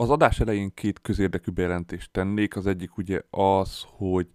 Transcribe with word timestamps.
Az 0.00 0.10
adás 0.10 0.40
elején 0.40 0.74
két 0.74 1.00
közérdekű 1.00 1.50
bejelentést 1.50 2.10
tennék. 2.12 2.56
Az 2.56 2.66
egyik 2.66 2.96
ugye 2.96 3.22
az, 3.30 3.84
hogy 3.86 4.26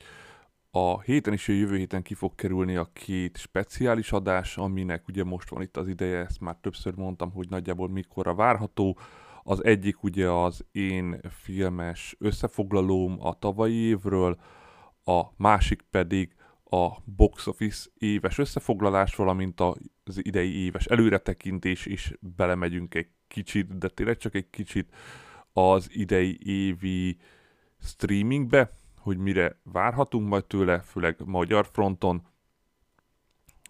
a 0.72 1.02
héten 1.02 1.34
és 1.34 1.50
a 1.50 1.52
jövő 1.52 1.78
héten 1.78 2.02
ki 2.02 2.14
fog 2.14 2.36
kerülni 2.36 2.76
a 2.76 2.90
két 2.94 3.38
speciális 3.38 4.12
adás, 4.12 4.58
aminek 4.58 5.08
ugye 5.08 5.24
most 5.24 5.50
van 5.50 5.62
itt 5.62 5.78
az 5.78 5.88
ideje, 5.88 6.18
ezt 6.18 6.40
már 6.40 6.58
többször 6.62 6.96
mondtam, 6.96 7.32
hogy 7.32 7.50
nagyjából 7.50 7.90
mikorra 7.90 8.36
várható. 8.36 8.98
Az 9.44 9.64
egyik 9.64 10.04
ugye 10.04 10.30
az 10.30 10.66
én 10.72 11.20
filmes 11.30 12.16
összefoglalóm 12.20 13.18
a 13.20 13.40
tavalyi 13.40 13.76
évről, 13.76 14.38
a 15.04 15.24
másik 15.38 15.82
pedig 15.92 16.36
a 16.64 16.90
box 17.04 17.48
office 17.48 17.90
éves 17.98 18.38
összefoglalás, 18.38 19.16
valamint 19.16 19.60
az 19.60 20.26
idei 20.26 20.64
éves 20.64 20.86
előretekintés 20.86 21.86
is 21.86 22.14
belemegyünk 22.20 22.96
egy 22.96 23.10
kicsit, 23.28 23.78
de 23.78 23.88
tényleg 23.88 24.18
csak 24.18 24.36
egy 24.36 24.50
kicsit 24.50 24.96
az 25.58 25.90
idei 25.92 26.40
évi 26.44 27.18
streamingbe, 27.82 28.78
hogy 29.00 29.18
mire 29.18 29.60
várhatunk 29.64 30.28
majd 30.28 30.46
tőle, 30.46 30.80
főleg 30.80 31.22
magyar 31.26 31.68
fronton. 31.72 32.28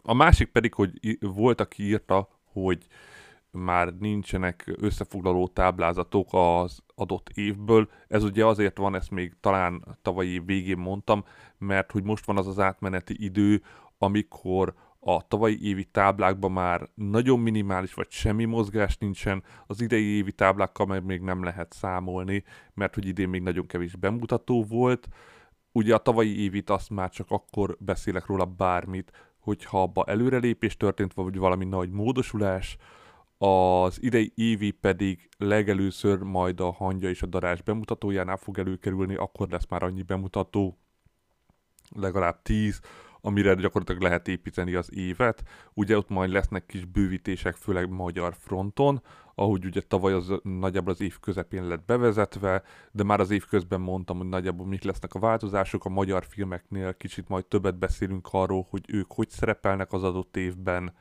A 0.04 0.14
másik 0.14 0.52
pedig, 0.52 0.74
hogy 0.74 1.18
volt, 1.20 1.62
aki 1.62 1.84
írta, 1.84 2.30
hogy 2.44 2.88
már 3.52 3.98
nincsenek 3.98 4.72
összefoglaló 4.76 5.48
táblázatok 5.48 6.28
az 6.32 6.84
adott 6.96 7.30
évből. 7.30 7.90
Ez 8.08 8.24
ugye 8.24 8.46
azért 8.46 8.78
van, 8.78 8.96
ezt 8.96 9.12
még 9.12 9.34
talán 9.40 9.98
tavalyi 10.02 10.40
végén 10.40 10.78
mondtam, 10.78 11.26
mert 11.58 11.92
hogy 11.92 12.04
most 12.04 12.26
van 12.26 12.38
az 12.38 12.48
az 12.48 12.60
átmeneti 12.60 13.24
idő, 13.24 13.64
amikor 13.98 14.74
a 15.08 15.28
tavalyi 15.28 15.68
évi 15.68 15.84
táblákban 15.84 16.52
már 16.52 16.90
nagyon 16.94 17.40
minimális 17.40 17.94
vagy 17.94 18.12
semmi 18.12 18.46
mozgás 18.46 18.98
nincsen, 18.98 19.44
az 19.68 19.82
idei 19.82 20.04
évi 20.04 20.32
táblákkal 20.32 20.86
meg 20.86 21.04
még 21.04 21.22
nem 21.22 21.44
lehet 21.44 21.74
számolni, 21.74 22.44
mert 22.74 22.94
hogy 22.94 23.08
idén 23.08 23.30
még 23.30 23.42
nagyon 23.42 23.66
kevés 23.66 23.96
bemutató 23.96 24.64
volt. 24.64 25.08
Ugye 25.72 25.94
a 25.94 25.98
tavalyi 25.98 26.44
évit 26.44 26.70
azt 26.70 26.90
már 26.90 27.10
csak 27.10 27.32
akkor 27.32 27.78
beszélek 27.80 28.26
róla 28.26 28.46
bármit, 28.46 29.12
hogyha 29.40 29.82
abba 29.82 30.04
előrelépés 30.04 30.78
történt, 30.78 31.14
vagy 31.14 31.38
valami 31.38 31.66
nagy 31.66 31.90
módosulás, 31.90 32.78
az 33.38 34.04
idei 34.04 34.32
évi 34.36 34.72
pedig 34.72 35.30
legelőször 35.38 36.20
majd 36.20 36.60
a 36.60 36.72
hangya 36.72 37.10
és 37.10 37.22
a 37.22 37.26
darás 37.26 37.62
bemutatójánál 37.62 38.38
fog 38.38 38.60
előkerülni, 38.60 39.16
akkor 39.16 39.50
lesz 39.50 39.68
már 39.70 39.84
annyi 39.84 40.02
bemutató, 40.02 40.78
legalább 41.96 42.42
10, 42.42 42.80
amire 43.26 43.54
gyakorlatilag 43.54 44.02
lehet 44.02 44.28
építeni 44.28 44.74
az 44.74 44.94
évet. 44.94 45.44
Ugye 45.74 45.98
ott 45.98 46.10
majd 46.10 46.30
lesznek 46.30 46.66
kis 46.66 46.86
bővítések, 46.86 47.56
főleg 47.56 47.90
magyar 47.90 48.36
fronton, 48.40 49.02
ahogy 49.36 49.66
ugye 49.66 49.82
tavaly 49.82 50.14
az 50.14 50.34
nagyjából 50.44 50.94
az 50.94 51.02
év 51.02 51.20
közepén 51.20 51.68
lett 51.68 51.86
bevezetve, 51.86 52.64
de 52.92 53.04
már 53.04 53.20
az 53.20 53.32
év 53.32 53.46
közben 53.46 53.82
mondtam, 53.82 54.18
hogy 54.18 54.28
nagyjából 54.28 54.68
mik 54.68 54.84
lesznek 54.84 55.14
a 55.14 55.20
változások. 55.20 55.86
A 55.86 55.90
magyar 55.90 56.26
filmeknél 56.26 56.94
kicsit 56.94 57.28
majd 57.28 57.46
többet 57.46 57.78
beszélünk 57.78 58.28
arról, 58.32 58.68
hogy 58.70 58.86
ők 58.88 59.12
hogy 59.12 59.30
szerepelnek 59.30 59.94
az 59.94 60.04
adott 60.04 60.38
évben. 60.38 60.94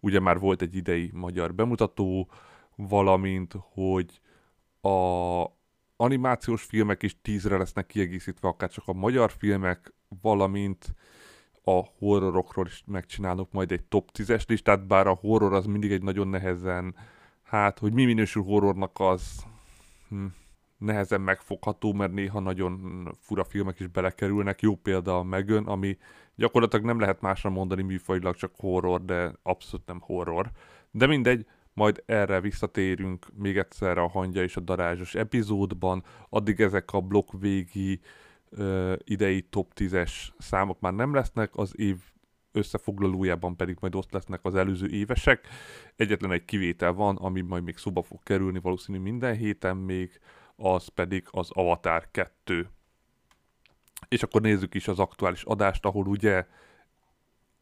Ugye 0.00 0.20
már 0.20 0.38
volt 0.38 0.62
egy 0.62 0.76
idei 0.76 1.10
magyar 1.14 1.54
bemutató, 1.54 2.30
valamint, 2.76 3.54
hogy 3.58 4.20
a 4.80 5.44
animációs 5.96 6.62
filmek 6.62 7.02
is 7.02 7.20
tízre 7.22 7.56
lesznek 7.56 7.86
kiegészítve, 7.86 8.48
akár 8.48 8.70
csak 8.70 8.88
a 8.88 8.92
magyar 8.92 9.30
filmek, 9.30 9.94
valamint 10.20 10.94
a 11.68 11.88
horrorokról 11.98 12.66
is 12.66 12.82
megcsinálok 12.86 13.52
majd 13.52 13.72
egy 13.72 13.82
top 13.82 14.10
10-es 14.18 14.48
listát, 14.48 14.86
bár 14.86 15.06
a 15.06 15.18
horror 15.20 15.52
az 15.52 15.66
mindig 15.66 15.92
egy 15.92 16.02
nagyon 16.02 16.28
nehezen, 16.28 16.94
hát, 17.42 17.78
hogy 17.78 17.92
mi 17.92 18.04
minősül 18.04 18.42
horrornak 18.42 19.00
az 19.00 19.44
hm, 20.08 20.24
nehezen 20.78 21.20
megfogható, 21.20 21.92
mert 21.92 22.12
néha 22.12 22.40
nagyon 22.40 23.04
fura 23.20 23.44
filmek 23.44 23.80
is 23.80 23.86
belekerülnek. 23.86 24.60
Jó 24.60 24.74
példa 24.74 25.18
a 25.18 25.22
Megön, 25.22 25.64
ami 25.64 25.98
gyakorlatilag 26.34 26.84
nem 26.84 27.00
lehet 27.00 27.20
másra 27.20 27.50
mondani 27.50 27.82
műfajilag, 27.82 28.34
csak 28.34 28.52
horror, 28.56 29.04
de 29.04 29.32
abszolút 29.42 29.86
nem 29.86 30.00
horror. 30.00 30.50
De 30.90 31.06
mindegy, 31.06 31.46
majd 31.72 32.02
erre 32.06 32.40
visszatérünk 32.40 33.26
még 33.34 33.56
egyszer 33.56 33.98
a 33.98 34.08
hangya 34.08 34.42
és 34.42 34.56
a 34.56 34.60
darázsos 34.60 35.14
epizódban, 35.14 36.04
addig 36.28 36.60
ezek 36.60 36.92
a 36.92 37.00
blokk 37.00 37.32
végi 37.40 38.00
idei 39.04 39.42
top 39.42 39.72
10-es 39.74 40.12
számok 40.38 40.80
már 40.80 40.92
nem 40.92 41.14
lesznek, 41.14 41.56
az 41.56 41.72
év 41.78 41.96
összefoglalójában 42.52 43.56
pedig 43.56 43.76
majd 43.80 43.94
ott 43.94 44.12
lesznek 44.12 44.40
az 44.42 44.54
előző 44.54 44.88
évesek. 44.88 45.46
Egyetlen 45.96 46.32
egy 46.32 46.44
kivétel 46.44 46.92
van, 46.92 47.16
ami 47.16 47.40
majd 47.40 47.62
még 47.64 47.76
szoba 47.76 48.02
fog 48.02 48.22
kerülni 48.22 48.60
valószínű 48.60 48.98
minden 48.98 49.36
héten 49.36 49.76
még, 49.76 50.20
az 50.56 50.88
pedig 50.88 51.26
az 51.30 51.50
Avatar 51.52 52.08
2. 52.10 52.68
És 54.08 54.22
akkor 54.22 54.40
nézzük 54.40 54.74
is 54.74 54.88
az 54.88 54.98
aktuális 54.98 55.42
adást, 55.42 55.84
ahol 55.84 56.06
ugye 56.06 56.46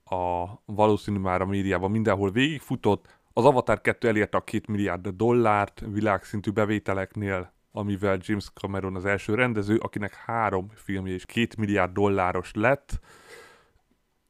a 0.05 0.47
valószínű 0.65 1.19
már 1.19 1.41
a 1.41 1.47
médiában 1.47 1.91
mindenhol 1.91 2.31
végigfutott. 2.31 3.19
Az 3.33 3.45
Avatar 3.45 3.81
2 3.81 4.09
elérte 4.09 4.37
a 4.37 4.45
2 4.45 4.63
milliárd 4.69 5.09
dollárt 5.09 5.83
világszintű 5.91 6.51
bevételeknél, 6.51 7.53
amivel 7.77 8.19
James 8.21 8.51
Cameron 8.55 8.97
az 8.97 9.05
első 9.05 9.35
rendező, 9.35 9.77
akinek 9.77 10.15
három 10.15 10.69
filmje 10.75 11.13
és 11.13 11.27
két 11.27 11.57
milliárd 11.57 11.93
dolláros 11.93 12.51
lett, 12.55 13.01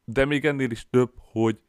de 0.05 0.25
még 0.25 0.45
ennél 0.45 0.71
is 0.71 0.87
több, 0.91 1.13
hogy 1.17 1.61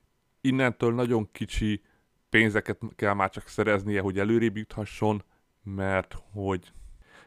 innentől 0.41 0.93
nagyon 0.93 1.31
kicsi 1.31 1.81
pénzeket 2.29 2.79
kell 2.95 3.13
már 3.13 3.29
csak 3.29 3.47
szereznie, 3.47 4.01
hogy 4.01 4.19
előrébb 4.19 4.57
juthasson, 4.57 5.23
mert 5.63 6.17
hogy 6.31 6.71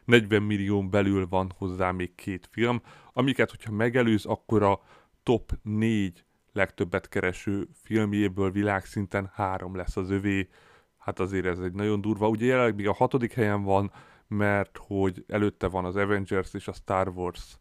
40 0.05 0.41
millió 0.41 0.87
belül 0.89 1.27
van 1.27 1.51
hozzá 1.57 1.91
még 1.91 2.15
két 2.15 2.47
film, 2.51 2.81
amiket, 3.13 3.49
hogyha 3.49 3.71
megelőz, 3.71 4.25
akkor 4.25 4.63
a 4.63 4.81
top 5.23 5.51
4 5.61 6.25
legtöbbet 6.53 7.09
kereső 7.09 7.67
filmjéből 7.73 8.51
világszinten 8.51 9.31
három 9.33 9.75
lesz 9.75 9.97
az 9.97 10.09
övé. 10.09 10.49
Hát 10.97 11.19
azért 11.19 11.45
ez 11.45 11.59
egy 11.59 11.73
nagyon 11.73 12.01
durva. 12.01 12.27
Ugye 12.27 12.45
jelenleg 12.45 12.75
még 12.75 12.87
a 12.87 12.93
hatodik 12.93 13.33
helyen 13.33 13.63
van, 13.63 13.91
mert 14.31 14.77
hogy 14.87 15.23
előtte 15.27 15.67
van 15.67 15.85
az 15.85 15.95
Avengers 15.95 16.53
és 16.53 16.67
a 16.67 16.73
Star 16.73 17.07
Wars 17.07 17.57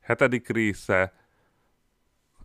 hetedik 0.00 0.48
része, 0.48 1.12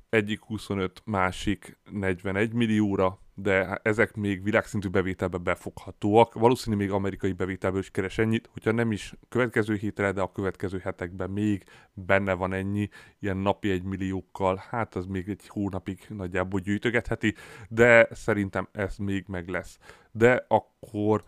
egyik 0.09 0.42
25, 0.42 1.01
másik 1.06 1.77
41 1.92 2.53
millióra, 2.53 3.19
de 3.36 3.80
ezek 3.83 4.15
még 4.15 4.44
világszintű 4.44 4.88
bevételbe 4.88 5.38
befoghatóak. 5.38 6.33
Valószínű 6.33 6.75
még 6.75 6.92
amerikai 6.92 7.31
bevételből 7.31 7.80
is 7.80 7.92
keres 7.92 8.18
ennyit, 8.18 8.50
hogyha 8.51 8.71
nem 8.71 8.92
is 8.92 9.13
következő 9.30 9.75
hétre, 9.75 10.12
de 10.12 10.21
a 10.21 10.31
következő 10.31 10.77
hetekben 10.77 11.30
még 11.30 11.63
benne 11.94 12.33
van 12.33 12.53
ennyi, 12.53 12.89
ilyen 13.19 13.38
napi 13.38 13.69
egy 13.69 13.83
milliókkal, 13.83 14.63
hát 14.69 14.95
az 14.95 15.06
még 15.06 15.30
egy 15.30 15.47
hónapig 15.47 16.06
nagyjából 16.09 16.59
gyűjtögetheti, 16.59 17.36
de 17.69 18.07
szerintem 18.12 18.68
ez 18.71 18.97
még 18.97 19.25
meg 19.27 19.47
lesz. 19.47 19.80
De 20.12 20.45
akkor, 20.47 21.24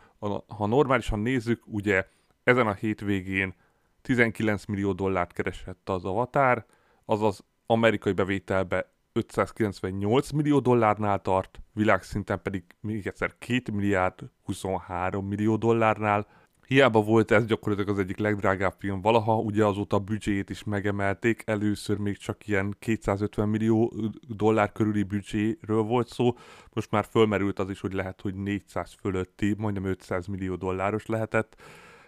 ha 0.48 0.66
normálisan 0.66 1.20
nézzük, 1.20 1.64
ugye 1.66 2.06
ezen 2.46 2.68
a 2.68 2.74
hétvégén 2.74 3.54
19 4.02 4.66
millió 4.66 4.92
dollárt 4.94 5.34
keresett 5.34 5.90
az 5.90 6.06
Avatar, 6.06 6.66
azaz 7.06 7.44
amerikai 7.66 8.14
bevételbe 8.14 8.94
598 9.14 10.32
millió 10.32 10.60
dollárnál 10.60 11.22
tart, 11.22 11.60
világszinten 11.74 12.42
pedig 12.42 12.64
még 12.80 13.08
egyszer 13.08 13.34
2 13.38 13.72
milliárd 13.72 14.20
23 14.44 15.28
millió 15.28 15.56
dollárnál. 15.56 16.28
Hiába 16.68 17.02
volt 17.02 17.32
ez 17.32 17.46
gyakorlatilag 17.46 17.90
az 17.90 18.00
egyik 18.04 18.18
legdrágább 18.18 18.74
film 18.78 19.02
valaha, 19.02 19.38
ugye 19.38 19.66
azóta 19.66 19.96
a 19.96 20.00
büdzséjét 20.00 20.50
is 20.50 20.64
megemelték, 20.64 21.44
először 21.46 21.98
még 21.98 22.18
csak 22.18 22.48
ilyen 22.48 22.76
250 22.80 23.50
millió 23.50 23.94
dollár 24.28 24.72
körüli 24.72 25.04
büdzséről 25.04 25.82
volt 25.82 26.08
szó, 26.08 26.38
most 26.74 26.92
már 26.92 27.06
fölmerült 27.10 27.60
az 27.60 27.70
is, 27.70 27.80
hogy 27.80 27.94
lehet, 27.94 28.22
hogy 28.22 28.36
400 28.36 28.96
fölötti, 29.02 29.56
majdnem 29.58 29.86
500 29.86 30.28
millió 30.28 30.56
dolláros 30.56 31.06
lehetett, 31.06 31.56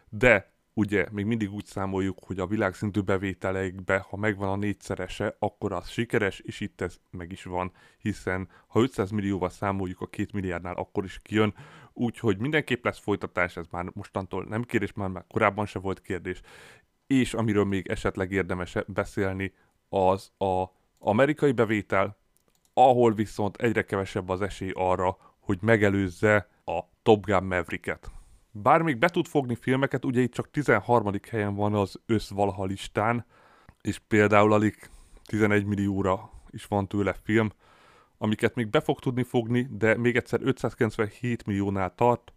de 0.09 0.51
ugye 0.74 1.06
még 1.12 1.25
mindig 1.25 1.54
úgy 1.54 1.65
számoljuk, 1.65 2.18
hogy 2.21 2.39
a 2.39 2.48
világszintű 2.48 3.01
bevételeikbe, 3.01 3.98
ha 4.09 4.18
megvan 4.18 4.50
a 4.50 4.56
négyszerese, 4.56 5.36
akkor 5.39 5.71
az 5.71 5.89
sikeres, 5.89 6.39
és 6.39 6.59
itt 6.59 6.81
ez 6.81 7.00
meg 7.09 7.31
is 7.31 7.44
van, 7.44 7.71
hiszen 7.98 8.50
ha 8.68 8.81
500 8.81 9.12
millióval 9.12 9.50
számoljuk 9.50 10.01
a 10.01 10.07
két 10.07 10.33
milliárdnál, 10.33 10.75
akkor 10.75 11.04
is 11.04 11.19
kijön, 11.24 11.54
úgyhogy 11.94 12.38
mindenképp 12.38 12.86
lesz 12.86 13.00
folytatás, 13.00 13.57
ez 13.57 13.65
már 13.71 13.86
mostantól 13.94 14.45
nem 14.45 14.63
kérdés, 14.63 14.94
már, 14.94 15.09
már 15.09 15.25
korábban 15.27 15.65
se 15.65 15.80
volt 15.80 16.01
kérdés, 16.01 16.42
és 17.07 17.33
amiről 17.33 17.65
még 17.65 17.88
esetleg 17.88 18.31
érdemes 18.31 18.75
beszélni, 18.88 19.54
az 19.89 20.31
a 20.38 20.65
amerikai 21.00 21.51
bevétel, 21.51 22.18
ahol 22.74 23.13
viszont 23.13 23.56
egyre 23.56 23.86
kevesebb 23.86 24.30
az 24.30 24.42
esély 24.42 24.71
arra, 24.74 25.18
hogy 25.39 25.57
megelőzze 25.62 26.50
a 26.65 26.80
Top 27.04 27.25
Gun 27.25 27.44
Maverick-et. 27.44 28.12
Bár 28.62 28.81
még 28.81 28.98
be 28.98 29.09
tud 29.09 29.27
fogni 29.27 29.56
filmeket, 29.56 30.06
ugye 30.06 30.21
itt 30.21 30.33
csak 30.33 30.51
13. 30.51 31.12
helyen 31.30 31.56
van 31.56 31.74
az 31.74 32.00
össz 32.06 32.30
valaha 32.30 32.65
listán, 32.65 33.25
és 33.81 34.00
például 34.07 34.54
alig 34.54 34.89
11 35.25 35.65
millióra 35.65 36.30
is 36.50 36.65
van 36.65 36.88
tőle 36.88 37.15
film, 37.24 37.51
amiket 38.18 38.56
még 38.56 38.69
be 38.69 38.80
fog 38.80 39.00
tudni 39.00 39.24
fogni, 39.24 39.68
de 39.71 39.98
még 39.98 40.15
egyszer 40.15 40.39
597 40.44 41.45
milliónál 41.45 41.95
tart, 41.95 42.33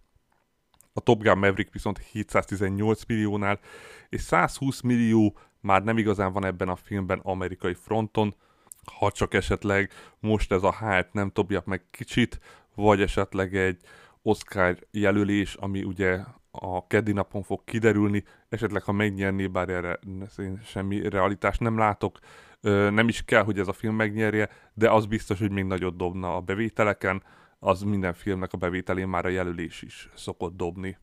a 0.93 1.01
Top 1.01 1.23
Gun 1.23 1.39
Maverick 1.39 1.73
viszont 1.73 1.99
718 1.99 3.05
milliónál, 3.07 3.61
és 4.09 4.21
120 4.21 4.81
millió 4.81 5.39
már 5.61 5.83
nem 5.83 5.99
igazán 5.99 6.33
van 6.33 6.45
ebben 6.45 6.69
a 6.69 6.77
filmben 6.77 7.21
amerikai 7.23 7.75
fronton, 7.75 8.35
ha 8.85 9.11
csak 9.11 9.35
esetleg 9.35 9.93
most 10.19 10.53
ez 10.53 10.63
a 10.63 10.77
hype 10.79 11.09
nem 11.13 11.31
dobja 11.35 11.63
meg 11.65 11.85
kicsit, 11.91 12.41
vagy 12.75 13.01
esetleg 13.01 13.57
egy 13.57 13.81
Oscar 14.23 14.79
jelölés, 14.91 15.55
ami 15.55 15.83
ugye 15.83 16.21
a 16.51 16.87
keddi 16.87 17.13
napon 17.13 17.43
fog 17.43 17.65
kiderülni, 17.65 18.25
esetleg 18.49 18.83
ha 18.83 18.93
megnyerné, 18.93 19.47
bár 19.47 19.69
erre 19.69 19.99
én 20.39 20.61
semmi 20.65 21.09
realitást 21.09 21.61
nem 21.61 21.79
látok, 21.79 22.19
nem 22.91 23.09
is 23.09 23.25
kell, 23.25 23.43
hogy 23.43 23.59
ez 23.59 23.69
a 23.69 23.73
film 23.73 23.95
megnyerje, 23.95 24.49
de 24.75 24.91
az 24.91 25.07
biztos, 25.07 25.39
hogy 25.39 25.51
még 25.51 25.65
nagyot 25.65 25.97
dobna 25.97 26.37
a 26.37 26.41
bevételeken, 26.41 27.23
az 27.59 27.83
minden 27.83 28.15
filmnek 28.15 28.53
a 28.53 28.57
bevételén 28.57 29.09
már 29.09 29.25
a 29.25 29.29
jelölés 29.29 29.83
is 29.83 30.09
szokott 30.15 30.57
dobni. 30.57 30.99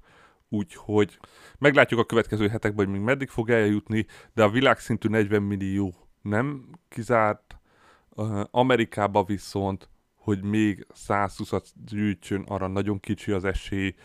Úgyhogy 0.50 1.19
meglátjuk 1.58 2.00
a 2.00 2.06
következő 2.06 2.48
hetekben, 2.48 2.86
hogy 2.86 2.96
még 2.96 3.04
meddig 3.04 3.30
fog 3.30 3.50
eljutni, 3.50 4.06
de 4.34 4.44
a 4.44 4.50
világszintű 4.50 5.08
40 5.08 5.42
millió 5.42 5.94
nem 6.22 6.69
kizárt, 6.90 7.58
Amerikába 8.52 9.24
viszont 9.24 9.90
hogy 10.27 10.44
még 10.44 10.88
120-at 11.07 11.65
gyűjtsön, 11.85 12.44
arra 12.47 12.68
nagyon 12.68 13.00
kicsi 13.00 13.31
az 13.31 13.44
esély. 13.44 13.95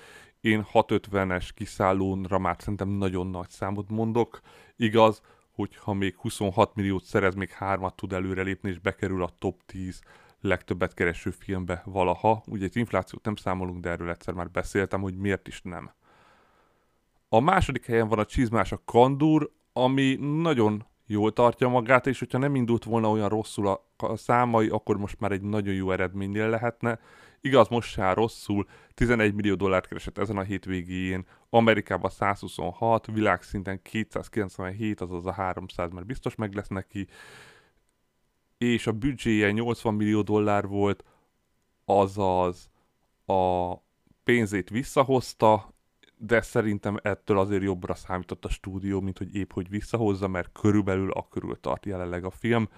Én 0.41 0.67
650-es 0.73 1.49
kiszállónra 1.55 2.39
már 2.39 2.57
szerintem 2.59 2.89
nagyon 2.89 3.27
nagy 3.27 3.49
számot 3.51 3.91
mondok. 3.91 4.41
Igaz, 4.77 5.21
hogyha 5.51 5.93
még 5.93 6.17
26 6.17 6.75
milliót 6.75 7.05
szerez, 7.05 7.35
még 7.35 7.51
hármat 7.51 7.97
tud 7.97 8.13
előrelépni, 8.13 8.71
és 8.71 8.79
bekerül 8.79 9.23
a 9.23 9.35
top 9.39 9.63
10 9.67 10.01
legtöbbet 10.41 10.95
kereső 10.95 11.31
filmbe 11.31 11.83
valaha. 11.85 12.43
Ugye 12.47 12.65
egy 12.65 12.77
inflációt 12.77 13.25
nem 13.25 13.37
számolunk, 13.37 13.81
de 13.81 13.91
erről 13.91 14.11
egyszer 14.11 14.35
már 14.35 14.51
beszéltem, 14.51 15.01
hogy 15.01 15.17
miért 15.17 15.49
is 15.49 15.61
nem. 15.63 15.93
A 17.29 17.41
második 17.41 17.87
helyen 17.87 18.09
van 18.09 18.19
a 18.19 18.25
csizmás 18.25 18.73
a 18.73 18.83
Kandur, 18.85 19.51
ami 19.73 20.15
nagyon 20.21 20.87
jól 21.13 21.33
tartja 21.33 21.69
magát, 21.69 22.07
és 22.07 22.19
hogyha 22.19 22.39
nem 22.39 22.55
indult 22.55 22.85
volna 22.85 23.11
olyan 23.11 23.29
rosszul 23.29 23.69
a, 23.69 23.87
a 23.97 24.17
számai, 24.17 24.69
akkor 24.69 24.97
most 24.97 25.21
már 25.21 25.33
egy 25.33 25.43
nagyon 25.43 25.75
jó 25.75 25.91
eredménynél 25.91 26.49
lehetne. 26.49 26.99
Igaz, 27.41 27.69
most 27.69 27.91
se 27.91 28.13
rosszul, 28.13 28.67
11 28.95 29.35
millió 29.35 29.55
dollárt 29.55 29.87
keresett 29.87 30.19
ezen 30.19 30.37
a 30.37 30.43
hétvégén, 30.43 31.27
Amerikában 31.51 32.11
126, 32.11 33.07
világszinten 33.07 33.83
297, 33.83 35.01
azaz 35.01 35.27
a 35.27 35.33
300, 35.33 35.91
mert 35.91 36.07
biztos 36.07 36.35
meg 36.35 36.55
lesz 36.55 36.69
neki, 36.69 37.07
és 38.59 38.87
a 38.87 38.93
büdzséje 38.93 39.51
80 39.51 39.95
millió 39.95 40.23
dollár 40.23 40.67
volt, 40.67 41.05
azaz 41.85 42.71
a 43.27 43.75
pénzét 44.25 44.71
visszahozta, 44.71 45.72
de 46.25 46.41
szerintem 46.41 46.97
ettől 47.03 47.39
azért 47.39 47.63
jobbra 47.63 47.95
számított 47.95 48.45
a 48.45 48.49
stúdió, 48.49 49.01
mint 49.01 49.19
hogy 49.19 49.35
épp 49.35 49.53
hogy 49.53 49.69
visszahozza, 49.69 50.29
mert 50.29 50.53
körülbelül 50.53 51.11
a 51.11 51.29
körül 51.29 51.61
tart 51.61 51.87
jelenleg 51.87 52.25
a 52.25 52.31
film. 52.31 52.69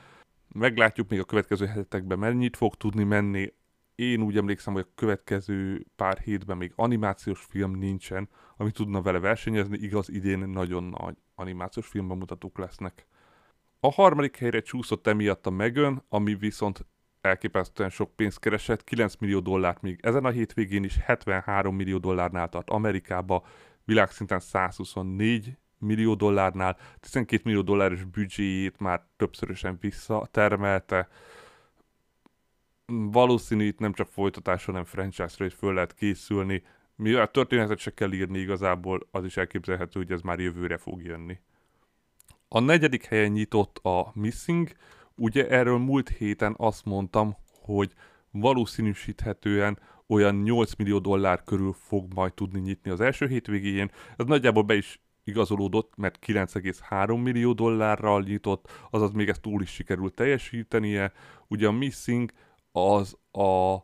Meglátjuk 0.48 1.08
még 1.08 1.20
a 1.20 1.24
következő 1.24 1.66
hetekben 1.66 2.18
mennyit 2.18 2.56
fog 2.56 2.74
tudni 2.74 3.04
menni. 3.04 3.52
Én 3.94 4.22
úgy 4.22 4.36
emlékszem, 4.36 4.72
hogy 4.72 4.86
a 4.88 4.94
következő 4.94 5.86
pár 5.96 6.18
hétben 6.18 6.56
még 6.56 6.72
animációs 6.76 7.46
film 7.48 7.78
nincsen, 7.78 8.28
ami 8.56 8.70
tudna 8.70 9.02
vele 9.02 9.18
versenyezni, 9.18 9.78
igaz 9.78 10.08
idén 10.08 10.38
nagyon 10.38 10.84
nagy 10.84 11.16
animációs 11.34 11.86
filmbemutatók 11.86 12.58
lesznek. 12.58 13.06
A 13.80 13.92
harmadik 13.92 14.36
helyre 14.36 14.60
csúszott 14.60 15.06
emiatt 15.06 15.46
a 15.46 15.50
Megan, 15.50 16.04
ami 16.08 16.34
viszont 16.34 16.86
elképesztően 17.24 17.90
sok 17.90 18.16
pénzt 18.16 18.38
keresett, 18.38 18.84
9 18.84 19.16
millió 19.16 19.40
dollárt 19.40 19.82
még 19.82 19.98
ezen 20.02 20.24
a 20.24 20.30
hétvégén 20.30 20.84
is, 20.84 20.96
73 20.98 21.76
millió 21.76 21.98
dollárnál 21.98 22.48
tart 22.48 22.70
Amerikába, 22.70 23.44
világszinten 23.84 24.40
124 24.40 25.56
millió 25.78 26.14
dollárnál, 26.14 26.76
12 27.00 27.42
millió 27.44 27.62
dolláros 27.62 28.04
büdzséjét 28.04 28.78
már 28.78 29.06
többszörösen 29.16 29.76
visszatermelte. 29.80 31.08
Valószínű 32.86 33.66
itt 33.66 33.78
nem 33.78 33.92
csak 33.92 34.08
folytatásra, 34.08 34.72
hanem 34.72 34.86
franchise-ra 34.86 35.44
is 35.44 35.54
föl 35.54 35.74
lehet 35.74 35.94
készülni. 35.94 36.62
Mivel 36.96 37.30
történetet 37.30 37.78
se 37.78 37.94
kell 37.94 38.12
írni 38.12 38.38
igazából, 38.38 39.08
az 39.10 39.24
is 39.24 39.36
elképzelhető, 39.36 40.00
hogy 40.00 40.12
ez 40.12 40.20
már 40.20 40.38
jövőre 40.38 40.76
fog 40.76 41.02
jönni. 41.02 41.38
A 42.48 42.60
negyedik 42.60 43.04
helyen 43.04 43.30
nyitott 43.30 43.78
a 43.78 44.10
Missing, 44.14 44.70
Ugye 45.16 45.48
erről 45.48 45.78
múlt 45.78 46.08
héten 46.08 46.54
azt 46.58 46.84
mondtam, 46.84 47.36
hogy 47.60 47.92
valószínűsíthetően 48.30 49.78
olyan 50.06 50.34
8 50.34 50.74
millió 50.74 50.98
dollár 50.98 51.44
körül 51.44 51.72
fog 51.72 52.14
majd 52.14 52.34
tudni 52.34 52.60
nyitni 52.60 52.90
az 52.90 53.00
első 53.00 53.26
hétvégén. 53.26 53.90
Ez 54.16 54.26
nagyjából 54.26 54.62
be 54.62 54.74
is 54.74 55.00
igazolódott, 55.24 55.96
mert 55.96 56.18
9,3 56.26 57.22
millió 57.22 57.52
dollárral 57.52 58.22
nyitott, 58.22 58.68
azaz 58.90 59.12
még 59.12 59.28
ezt 59.28 59.40
túl 59.40 59.62
is 59.62 59.70
sikerült 59.70 60.14
teljesítenie. 60.14 61.12
Ugye 61.48 61.66
a 61.66 61.72
Missing 61.72 62.32
az 62.72 63.16
a 63.32 63.76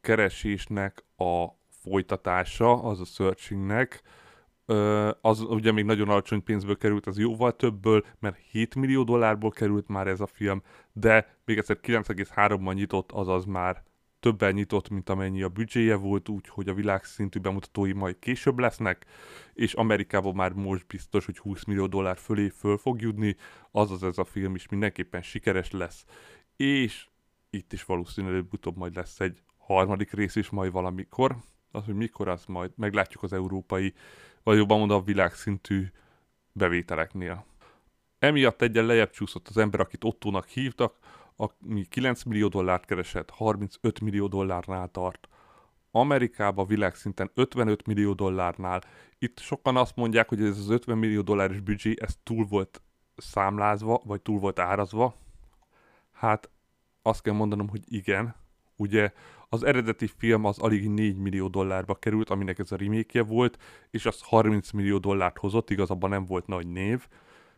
keresésnek 0.00 1.04
a 1.16 1.46
folytatása, 1.68 2.82
az 2.82 3.00
a 3.00 3.04
searchingnek, 3.04 4.02
az 5.20 5.40
ugye 5.40 5.72
még 5.72 5.84
nagyon 5.84 6.08
alacsony 6.08 6.42
pénzből 6.42 6.76
került, 6.76 7.06
az 7.06 7.18
jóval 7.18 7.56
többből, 7.56 8.04
mert 8.18 8.36
7 8.50 8.74
millió 8.74 9.02
dollárból 9.02 9.50
került 9.50 9.88
már 9.88 10.06
ez 10.06 10.20
a 10.20 10.26
film, 10.26 10.62
de 10.92 11.36
még 11.44 11.58
egyszer 11.58 11.78
9,3-ban 11.82 12.74
nyitott, 12.74 13.12
azaz 13.12 13.44
már 13.44 13.82
többen 14.20 14.52
nyitott, 14.52 14.88
mint 14.88 15.08
amennyi 15.08 15.42
a 15.42 15.48
büdzséje 15.48 15.94
volt, 15.94 16.28
úgyhogy 16.28 16.68
a 16.68 16.74
világszintű 16.74 17.40
bemutatói 17.40 17.92
majd 17.92 18.18
később 18.18 18.58
lesznek, 18.58 19.06
és 19.54 19.74
Amerikában 19.74 20.34
már 20.34 20.52
most 20.52 20.86
biztos, 20.86 21.24
hogy 21.24 21.38
20 21.38 21.64
millió 21.64 21.86
dollár 21.86 22.16
fölé 22.16 22.48
föl 22.48 22.76
fog 22.76 23.00
jutni, 23.00 23.36
azaz 23.70 24.02
ez 24.02 24.18
a 24.18 24.24
film 24.24 24.54
is 24.54 24.68
mindenképpen 24.68 25.22
sikeres 25.22 25.70
lesz, 25.70 26.04
és 26.56 27.06
itt 27.50 27.72
is 27.72 27.84
valószínűleg 27.84 28.44
utóbb 28.50 28.76
majd 28.76 28.94
lesz 28.94 29.20
egy 29.20 29.42
harmadik 29.58 30.12
rész 30.12 30.36
is 30.36 30.50
majd 30.50 30.72
valamikor, 30.72 31.36
az, 31.70 31.84
hogy 31.84 31.94
mikor, 31.94 32.28
az 32.28 32.44
majd 32.46 32.70
meglátjuk 32.76 33.22
az 33.22 33.32
európai 33.32 33.94
vagy 34.42 34.56
jobban 34.56 34.78
mondva 34.78 34.96
a 34.96 35.02
világszintű 35.02 35.86
bevételeknél. 36.52 37.44
Emiatt 38.18 38.62
egyen 38.62 38.86
lejjebb 38.86 39.10
csúszott 39.10 39.48
az 39.48 39.56
ember, 39.56 39.80
akit 39.80 40.04
Ottónak 40.04 40.46
hívtak, 40.46 40.96
ami 41.36 41.86
9 41.88 42.22
millió 42.22 42.48
dollárt 42.48 42.84
keresett, 42.84 43.30
35 43.30 44.00
millió 44.00 44.26
dollárnál 44.26 44.88
tart. 44.88 45.28
Amerikában 45.90 46.66
világszinten 46.66 47.30
55 47.34 47.86
millió 47.86 48.12
dollárnál. 48.12 48.82
Itt 49.18 49.38
sokan 49.38 49.76
azt 49.76 49.96
mondják, 49.96 50.28
hogy 50.28 50.42
ez 50.42 50.58
az 50.58 50.68
50 50.68 50.98
millió 50.98 51.20
dolláros 51.20 51.60
büdzsé, 51.60 51.94
ez 52.00 52.16
túl 52.22 52.46
volt 52.46 52.82
számlázva, 53.16 54.00
vagy 54.04 54.20
túl 54.20 54.38
volt 54.38 54.58
árazva. 54.58 55.14
Hát 56.12 56.50
azt 57.02 57.22
kell 57.22 57.34
mondanom, 57.34 57.68
hogy 57.68 57.92
igen. 57.92 58.34
Ugye 58.76 59.12
az 59.52 59.62
eredeti 59.62 60.06
film 60.06 60.44
az 60.44 60.58
alig 60.58 60.88
4 60.88 61.16
millió 61.16 61.48
dollárba 61.48 61.94
került, 61.94 62.30
aminek 62.30 62.58
ez 62.58 62.72
a 62.72 62.76
remake 62.76 63.22
volt, 63.22 63.58
és 63.90 64.06
az 64.06 64.20
30 64.20 64.70
millió 64.70 64.98
dollárt 64.98 65.38
hozott, 65.38 65.70
igaz, 65.70 65.90
abban 65.90 66.10
nem 66.10 66.24
volt 66.24 66.46
nagy 66.46 66.66
név, 66.66 67.06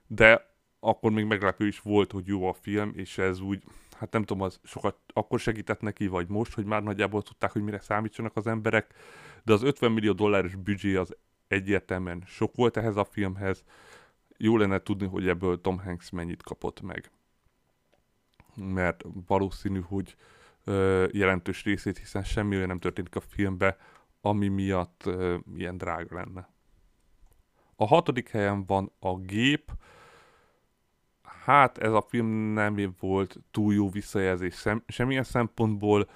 de 0.06 0.50
akkor 0.80 1.10
még 1.10 1.24
meglepő 1.24 1.66
is 1.66 1.80
volt, 1.80 2.12
hogy 2.12 2.26
jó 2.26 2.48
a 2.48 2.52
film, 2.52 2.92
és 2.96 3.18
ez 3.18 3.40
úgy, 3.40 3.62
hát 3.98 4.12
nem 4.12 4.24
tudom, 4.24 4.42
az 4.42 4.60
sokat 4.62 4.96
akkor 5.12 5.40
segített 5.40 5.80
neki, 5.80 6.06
vagy 6.06 6.28
most, 6.28 6.54
hogy 6.54 6.64
már 6.64 6.82
nagyjából 6.82 7.22
tudták, 7.22 7.52
hogy 7.52 7.62
mire 7.62 7.80
számítsanak 7.80 8.36
az 8.36 8.46
emberek, 8.46 8.94
de 9.44 9.52
az 9.52 9.62
50 9.62 9.92
millió 9.92 10.12
dolláros 10.12 10.54
büdzsé 10.54 10.94
az 10.94 11.16
egyértelműen 11.48 12.22
sok 12.26 12.54
volt 12.54 12.76
ehhez 12.76 12.96
a 12.96 13.04
filmhez. 13.04 13.64
Jó 14.36 14.56
lenne 14.56 14.78
tudni, 14.78 15.06
hogy 15.06 15.28
ebből 15.28 15.60
Tom 15.60 15.78
Hanks 15.78 16.10
mennyit 16.10 16.42
kapott 16.42 16.80
meg. 16.80 17.10
Mert 18.54 19.04
valószínű, 19.26 19.80
hogy 19.80 20.16
ö, 20.64 21.06
jelentős 21.12 21.64
részét, 21.64 21.98
hiszen 21.98 22.24
semmi 22.24 22.56
olyan 22.56 22.68
nem 22.68 22.78
történik 22.78 23.16
a 23.16 23.20
filmbe, 23.20 23.76
ami 24.20 24.48
miatt 24.48 25.02
ö, 25.06 25.36
ilyen 25.56 25.76
drága 25.76 26.14
lenne. 26.14 26.50
A 27.76 27.86
hatodik 27.86 28.28
helyen 28.28 28.64
van 28.66 28.92
a 28.98 29.16
gép. 29.16 29.70
Hát 31.44 31.78
ez 31.78 31.92
a 31.92 32.04
film 32.08 32.26
nem 32.52 32.94
volt 33.00 33.38
túl 33.50 33.74
jó 33.74 33.90
visszajelzés 33.90 34.54
sem, 34.54 34.82
semmilyen 34.86 35.22
szempontból. 35.22 36.08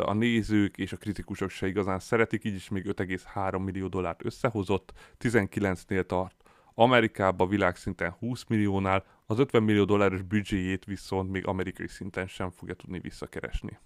A 0.00 0.12
nézők 0.12 0.76
és 0.76 0.92
a 0.92 0.96
kritikusok 0.96 1.50
se 1.50 1.66
igazán 1.66 1.98
szeretik, 1.98 2.44
így 2.44 2.54
is 2.54 2.68
még 2.68 2.84
5,3 2.86 3.64
millió 3.64 3.86
dollárt 3.86 4.24
összehozott, 4.24 4.92
19-nél 5.20 6.06
tart. 6.06 6.34
Amerikában 6.74 7.48
világszinten 7.48 8.10
20 8.10 8.44
milliónál, 8.44 9.04
az 9.26 9.38
50 9.38 9.62
millió 9.62 9.84
dolláros 9.84 10.22
büdzséjét 10.22 10.84
viszont 10.84 11.30
még 11.30 11.46
amerikai 11.46 11.88
szinten 11.88 12.26
sem 12.26 12.50
fogja 12.50 12.74
tudni 12.74 12.98
visszakeresni. 12.98 13.78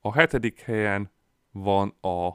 A 0.00 0.12
hetedik 0.12 0.60
helyen 0.60 1.10
van 1.52 1.94
a 2.00 2.30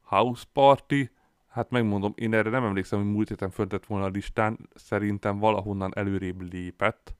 House 0.00 0.44
Party, 0.52 1.10
hát 1.48 1.70
megmondom, 1.70 2.12
én 2.16 2.34
erre 2.34 2.50
nem 2.50 2.64
emlékszem, 2.64 2.98
hogy 2.98 3.12
múlt 3.12 3.28
héten 3.28 3.50
föntett 3.50 3.86
volna 3.86 4.04
a 4.04 4.08
listán, 4.08 4.68
szerintem 4.74 5.38
valahonnan 5.38 5.92
előrébb 5.94 6.52
lépett, 6.52 7.14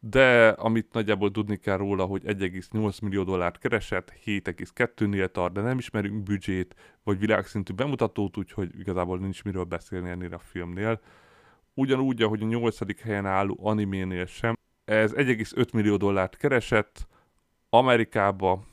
de 0.00 0.48
amit 0.48 0.92
nagyjából 0.92 1.30
tudni 1.30 1.56
kell 1.56 1.76
róla, 1.76 2.04
hogy 2.04 2.22
1,8 2.24 3.02
millió 3.02 3.22
dollárt 3.22 3.58
keresett, 3.58 4.12
7,2-nél 4.24 5.30
tart, 5.30 5.52
de 5.52 5.60
nem 5.60 5.78
ismerünk 5.78 6.22
büdzsét, 6.22 6.74
vagy 7.02 7.18
világszintű 7.18 7.74
bemutatót, 7.74 8.36
úgyhogy 8.36 8.78
igazából 8.78 9.18
nincs 9.18 9.44
miről 9.44 9.64
beszélni 9.64 10.10
ennél 10.10 10.34
a 10.34 10.38
filmnél. 10.38 11.00
Ugyanúgy, 11.78 12.22
ahogy 12.22 12.42
a 12.42 12.46
8. 12.46 13.00
helyen 13.00 13.26
álló 13.26 13.58
animénél 13.62 14.26
sem, 14.26 14.56
ez 14.84 15.12
1,5 15.14 15.72
millió 15.72 15.96
dollárt 15.96 16.36
keresett, 16.36 17.06
Amerikába 17.68 18.64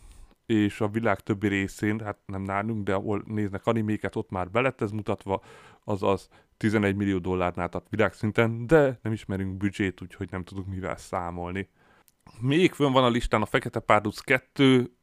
és 0.46 0.82
a 0.82 0.88
világ 0.88 1.20
többi 1.20 1.48
részén, 1.48 2.00
hát 2.00 2.18
nem 2.26 2.42
nálunk, 2.42 2.84
de 2.84 2.94
ahol 2.94 3.24
néznek 3.26 3.66
animéket, 3.66 4.16
ott 4.16 4.30
már 4.30 4.50
belett 4.50 4.82
ez 4.82 4.92
mutatva, 4.92 5.42
azaz 5.84 6.30
11 6.58 6.96
millió 6.96 7.18
dollárnál 7.18 7.70
tart 7.70 7.90
világszinten, 7.90 8.68
de 8.68 9.00
nem 9.02 9.14
ismerünk 9.14 9.58
büdzsét, 9.58 10.02
úgyhogy 10.02 10.32
nem 10.32 10.44
tudunk 10.44 10.68
mivel 10.68 10.98
számolni. 10.98 11.70
Még 12.40 12.72
fönn 12.72 12.92
van 12.92 13.04
a 13.04 13.10
listán 13.10 13.42
a 13.42 13.46
Fekete 13.46 13.80
Párduc 13.80 14.20
2, 14.20 14.96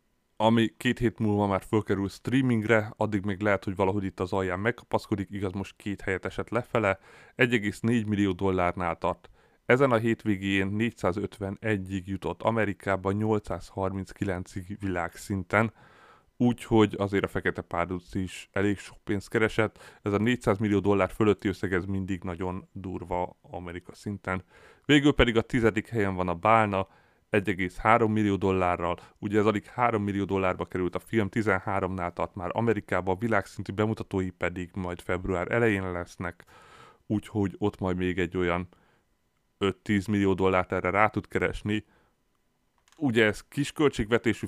ami 0.42 0.74
két 0.76 0.98
hét 0.98 1.18
múlva 1.18 1.46
már 1.46 1.62
fölkerül 1.62 2.08
streamingre, 2.08 2.92
addig 2.96 3.24
még 3.24 3.40
lehet, 3.40 3.64
hogy 3.64 3.76
valahogy 3.76 4.04
itt 4.04 4.20
az 4.20 4.32
alján 4.32 4.58
megkapaszkodik, 4.60 5.28
igaz 5.30 5.52
most 5.52 5.76
két 5.76 6.00
helyet 6.00 6.24
esett 6.24 6.48
lefele, 6.48 6.98
1,4 7.36 8.06
millió 8.06 8.32
dollárnál 8.32 8.96
tart. 8.96 9.30
Ezen 9.66 9.90
a 9.90 9.96
hétvégén 9.96 10.74
451-ig 10.78 12.04
jutott 12.04 12.42
Amerikában, 12.42 13.16
839-ig 13.18 14.76
világszinten, 14.80 15.72
úgyhogy 16.36 16.94
azért 16.98 17.24
a 17.24 17.28
Fekete 17.28 17.62
Párduc 17.62 18.14
is 18.14 18.48
elég 18.52 18.78
sok 18.78 18.98
pénzt 19.04 19.28
keresett. 19.28 19.98
Ez 20.02 20.12
a 20.12 20.18
400 20.18 20.58
millió 20.58 20.78
dollár 20.78 21.10
fölötti 21.10 21.48
összeg, 21.48 21.72
ez 21.72 21.84
mindig 21.84 22.22
nagyon 22.22 22.68
durva 22.72 23.38
Amerika 23.42 23.94
szinten. 23.94 24.44
Végül 24.84 25.12
pedig 25.12 25.36
a 25.36 25.42
tizedik 25.42 25.88
helyen 25.88 26.14
van 26.14 26.28
a 26.28 26.34
Bálna, 26.34 26.88
1,3 27.30 28.12
millió 28.12 28.36
dollárral, 28.36 28.98
ugye 29.18 29.38
ez 29.38 29.46
alig 29.46 29.66
3 29.66 30.02
millió 30.02 30.24
dollárba 30.24 30.64
került 30.64 30.94
a 30.94 30.98
film, 30.98 31.28
13-nál 31.30 32.12
tart 32.12 32.34
már 32.34 32.50
Amerikában, 32.52 33.18
világszintű 33.18 33.72
bemutatói 33.72 34.30
pedig 34.30 34.70
majd 34.74 35.00
február 35.00 35.52
elején 35.52 35.92
lesznek, 35.92 36.44
úgyhogy 37.06 37.54
ott 37.58 37.78
majd 37.78 37.96
még 37.96 38.18
egy 38.18 38.36
olyan 38.36 38.68
5-10 39.60 40.10
millió 40.10 40.34
dollárt 40.34 40.72
erre 40.72 40.90
rá 40.90 41.08
tud 41.08 41.28
keresni. 41.28 41.84
Ugye 42.96 43.24
ez 43.24 43.44
kis 43.48 43.72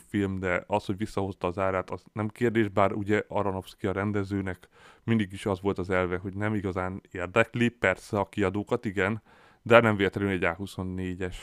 film, 0.09 0.39
de 0.39 0.65
az, 0.67 0.85
hogy 0.85 0.97
visszahozta 0.97 1.47
az 1.47 1.59
árát, 1.59 1.91
az 1.91 2.05
nem 2.13 2.29
kérdés, 2.29 2.69
bár 2.69 2.93
ugye 2.93 3.25
Aronofsky 3.29 3.87
a 3.87 3.93
rendezőnek 3.93 4.69
mindig 5.05 5.33
is 5.33 5.47
az 5.47 5.61
volt 5.61 5.79
az 5.79 5.91
elve, 5.91 6.17
hogy 6.17 6.35
nem 6.35 6.55
igazán 6.55 7.03
érdekli, 7.11 7.69
persze 7.69 8.19
a 8.19 8.29
kiadókat 8.29 8.85
igen, 8.85 9.23
de 9.63 9.81
nem 9.81 9.97
véletlenül 9.97 10.31
egy 10.31 10.57
A24-es 10.59 11.37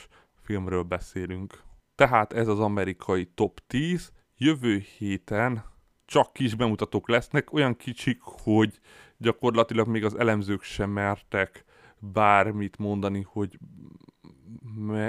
filmről 0.50 0.84
beszélünk. 0.84 1.64
Tehát 1.96 2.34
ez 2.34 2.48
az 2.48 2.60
amerikai 2.60 3.26
top 3.26 3.60
10, 3.68 4.12
jövő 4.38 4.78
héten 4.98 5.64
csak 6.06 6.34
kis 6.34 6.56
bemutatók 6.56 7.10
lesznek, 7.10 7.54
olyan 7.54 7.76
kicsik, 7.76 8.20
hogy 8.22 8.80
gyakorlatilag 9.18 9.88
még 9.88 10.06
az 10.06 10.16
elemzők 10.16 10.62
sem 10.62 10.90
mertek 10.90 11.66
bármit 12.00 12.78
mondani, 12.78 13.22
hogy 13.22 13.60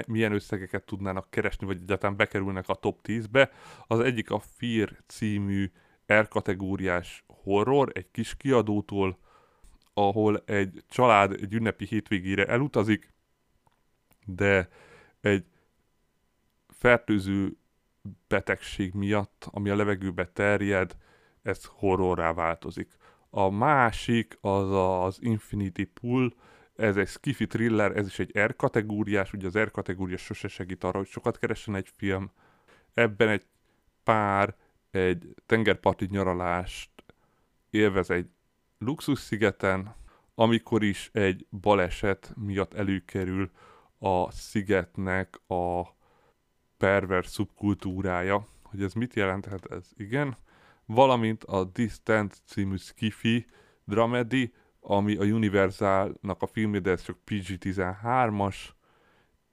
milyen 0.07 0.31
összegeket 0.33 0.85
tudnának 0.85 1.29
keresni, 1.29 1.65
vagy 1.65 1.81
egyáltalán 1.81 2.17
bekerülnek 2.17 2.69
a 2.69 2.75
top 2.75 2.99
10-be. 3.03 3.51
Az 3.87 3.99
egyik 3.99 4.31
a 4.31 4.39
Fear 4.39 4.97
című 5.07 5.71
R 6.13 6.27
kategóriás 6.27 7.23
horror, 7.27 7.91
egy 7.93 8.11
kis 8.11 8.37
kiadótól, 8.37 9.17
ahol 9.93 10.43
egy 10.45 10.83
család 10.89 11.31
egy 11.31 11.53
ünnepi 11.53 11.85
hétvégére 11.85 12.45
elutazik, 12.45 13.13
de 14.25 14.69
egy 15.21 15.45
fertőző 16.67 17.55
betegség 18.27 18.93
miatt, 18.93 19.47
ami 19.51 19.69
a 19.69 19.75
levegőbe 19.75 20.25
terjed, 20.25 20.95
ez 21.41 21.65
horrorrá 21.65 22.33
változik. 22.33 22.97
A 23.29 23.49
másik 23.49 24.37
az 24.41 24.71
az 24.71 25.17
Infinity 25.21 25.83
Pool, 25.83 26.33
ez 26.75 26.97
egy 26.97 27.07
skifi 27.07 27.47
thriller, 27.47 27.97
ez 27.97 28.07
is 28.07 28.19
egy 28.19 28.37
R 28.37 28.55
kategóriás, 28.55 29.33
ugye 29.33 29.47
az 29.47 29.57
R 29.57 29.71
kategória 29.71 30.17
sose 30.17 30.47
segít 30.47 30.83
arra, 30.83 30.97
hogy 30.97 31.07
sokat 31.07 31.37
keressen 31.37 31.75
egy 31.75 31.89
film. 31.95 32.31
Ebben 32.93 33.29
egy 33.29 33.45
pár 34.03 34.55
egy 34.91 35.35
tengerparti 35.45 36.07
nyaralást 36.09 36.89
élvez 37.69 38.09
egy 38.09 38.29
luxus 38.77 39.19
szigeten, 39.19 39.95
amikor 40.35 40.83
is 40.83 41.09
egy 41.13 41.45
baleset 41.49 42.33
miatt 42.35 42.73
előkerül 42.73 43.51
a 44.03 44.31
szigetnek 44.31 45.41
a 45.47 45.81
pervers 46.77 47.27
szubkultúrája. 47.27 48.47
Hogy 48.63 48.83
ez 48.83 48.93
mit 48.93 49.13
jelenthet 49.13 49.71
ez? 49.71 49.89
Igen. 49.95 50.37
Valamint 50.85 51.43
a 51.43 51.63
Distant 51.63 52.41
című 52.45 52.75
skifi 52.75 53.45
dramedy, 53.85 54.53
ami 54.79 55.15
a 55.15 55.23
Universalnak 55.23 56.41
a 56.41 56.47
filmje, 56.47 56.79
de 56.79 56.91
ez 56.91 57.01
csak 57.01 57.17
PG-13-as, 57.25 58.55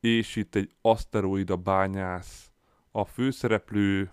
és 0.01 0.37
itt 0.37 0.55
egy 0.55 0.75
aszteroida 0.81 1.57
bányász 1.57 2.51
a 2.91 3.05
főszereplő, 3.05 4.13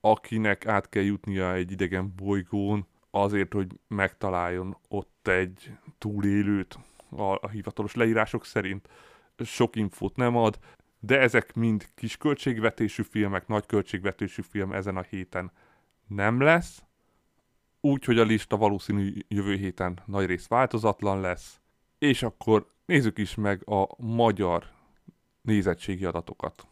akinek 0.00 0.66
át 0.66 0.88
kell 0.88 1.02
jutnia 1.02 1.54
egy 1.54 1.70
idegen 1.70 2.12
bolygón, 2.16 2.86
azért, 3.10 3.52
hogy 3.52 3.80
megtaláljon 3.88 4.76
ott 4.88 5.28
egy 5.28 5.76
túlélőt 5.98 6.78
a, 7.16 7.38
a 7.40 7.48
hivatalos 7.48 7.94
leírások 7.94 8.44
szerint. 8.44 8.88
Sok 9.38 9.76
infót 9.76 10.16
nem 10.16 10.36
ad, 10.36 10.58
de 11.00 11.20
ezek 11.20 11.54
mind 11.54 11.88
kis 11.94 12.16
költségvetésű 12.16 13.02
filmek, 13.02 13.46
nagy 13.46 13.66
költségvetésű 13.66 14.42
film 14.42 14.72
ezen 14.72 14.96
a 14.96 15.02
héten 15.02 15.52
nem 16.06 16.40
lesz, 16.40 16.82
úgy, 17.80 18.04
hogy 18.04 18.18
a 18.18 18.24
lista 18.24 18.56
valószínű 18.56 19.12
jövő 19.28 19.56
héten 19.56 19.98
nagy 20.06 20.26
rész 20.26 20.46
változatlan 20.46 21.20
lesz, 21.20 21.60
és 21.98 22.22
akkor 22.22 22.66
nézzük 22.84 23.18
is 23.18 23.34
meg 23.34 23.68
a 23.68 23.88
magyar 23.96 24.70
nézettségi 25.42 26.04
adatokat. 26.04 26.66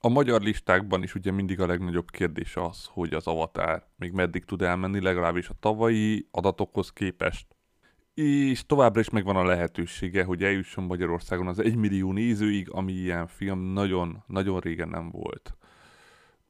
A 0.00 0.08
magyar 0.08 0.40
listákban 0.40 1.02
is 1.02 1.14
ugye 1.14 1.30
mindig 1.30 1.60
a 1.60 1.66
legnagyobb 1.66 2.10
kérdés 2.10 2.56
az, 2.56 2.88
hogy 2.90 3.14
az 3.14 3.26
Avatar 3.26 3.88
még 3.96 4.12
meddig 4.12 4.44
tud 4.44 4.62
elmenni, 4.62 5.00
legalábbis 5.00 5.48
a 5.48 5.54
tavalyi 5.60 6.28
adatokhoz 6.30 6.92
képest. 6.92 7.46
És 8.14 8.66
továbbra 8.66 9.00
is 9.00 9.10
megvan 9.10 9.36
a 9.36 9.44
lehetősége, 9.44 10.24
hogy 10.24 10.44
eljusson 10.44 10.84
Magyarországon 10.84 11.46
az 11.46 11.58
1 11.58 11.76
millió 11.76 12.12
nézőig, 12.12 12.70
ami 12.70 12.92
ilyen 12.92 13.26
film 13.26 13.58
nagyon-nagyon 13.58 14.60
régen 14.60 14.88
nem 14.88 15.10
volt 15.10 15.58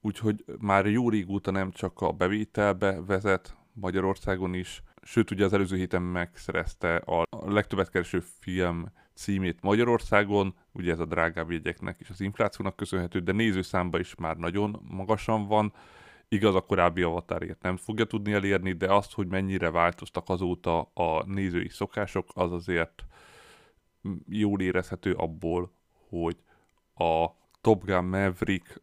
úgyhogy 0.00 0.44
már 0.58 0.86
jó 0.86 1.08
régóta 1.08 1.50
nem 1.50 1.70
csak 1.70 2.00
a 2.00 2.12
bevételbe 2.12 3.00
vezet 3.06 3.56
Magyarországon 3.72 4.54
is, 4.54 4.82
sőt 5.02 5.30
ugye 5.30 5.44
az 5.44 5.52
előző 5.52 5.76
héten 5.76 6.02
megszerezte 6.02 6.96
a 6.96 7.26
legtöbbet 7.30 7.90
kereső 7.90 8.20
film 8.20 8.92
címét 9.18 9.60
Magyarországon, 9.60 10.54
ugye 10.72 10.92
ez 10.92 10.98
a 10.98 11.04
drágább 11.04 11.50
jegyeknek 11.50 12.00
és 12.00 12.10
az 12.10 12.20
inflációnak 12.20 12.76
köszönhető, 12.76 13.20
de 13.20 13.32
nézőszámba 13.32 13.98
is 13.98 14.14
már 14.14 14.36
nagyon 14.36 14.82
magasan 14.88 15.46
van, 15.46 15.72
igaz 16.28 16.54
a 16.54 16.60
korábbi 16.60 17.02
avatárért 17.02 17.62
nem 17.62 17.76
fogja 17.76 18.04
tudni 18.04 18.32
elérni, 18.32 18.72
de 18.72 18.92
azt, 18.92 19.12
hogy 19.12 19.26
mennyire 19.26 19.70
változtak 19.70 20.28
azóta 20.28 20.80
a 20.80 21.24
nézői 21.26 21.68
szokások, 21.68 22.28
az 22.34 22.52
azért 22.52 23.04
jól 24.28 24.60
érezhető 24.60 25.12
abból, 25.12 25.72
hogy 26.08 26.36
a 26.94 27.26
Top 27.60 27.84
Gun 27.84 28.04
Maverick 28.04 28.82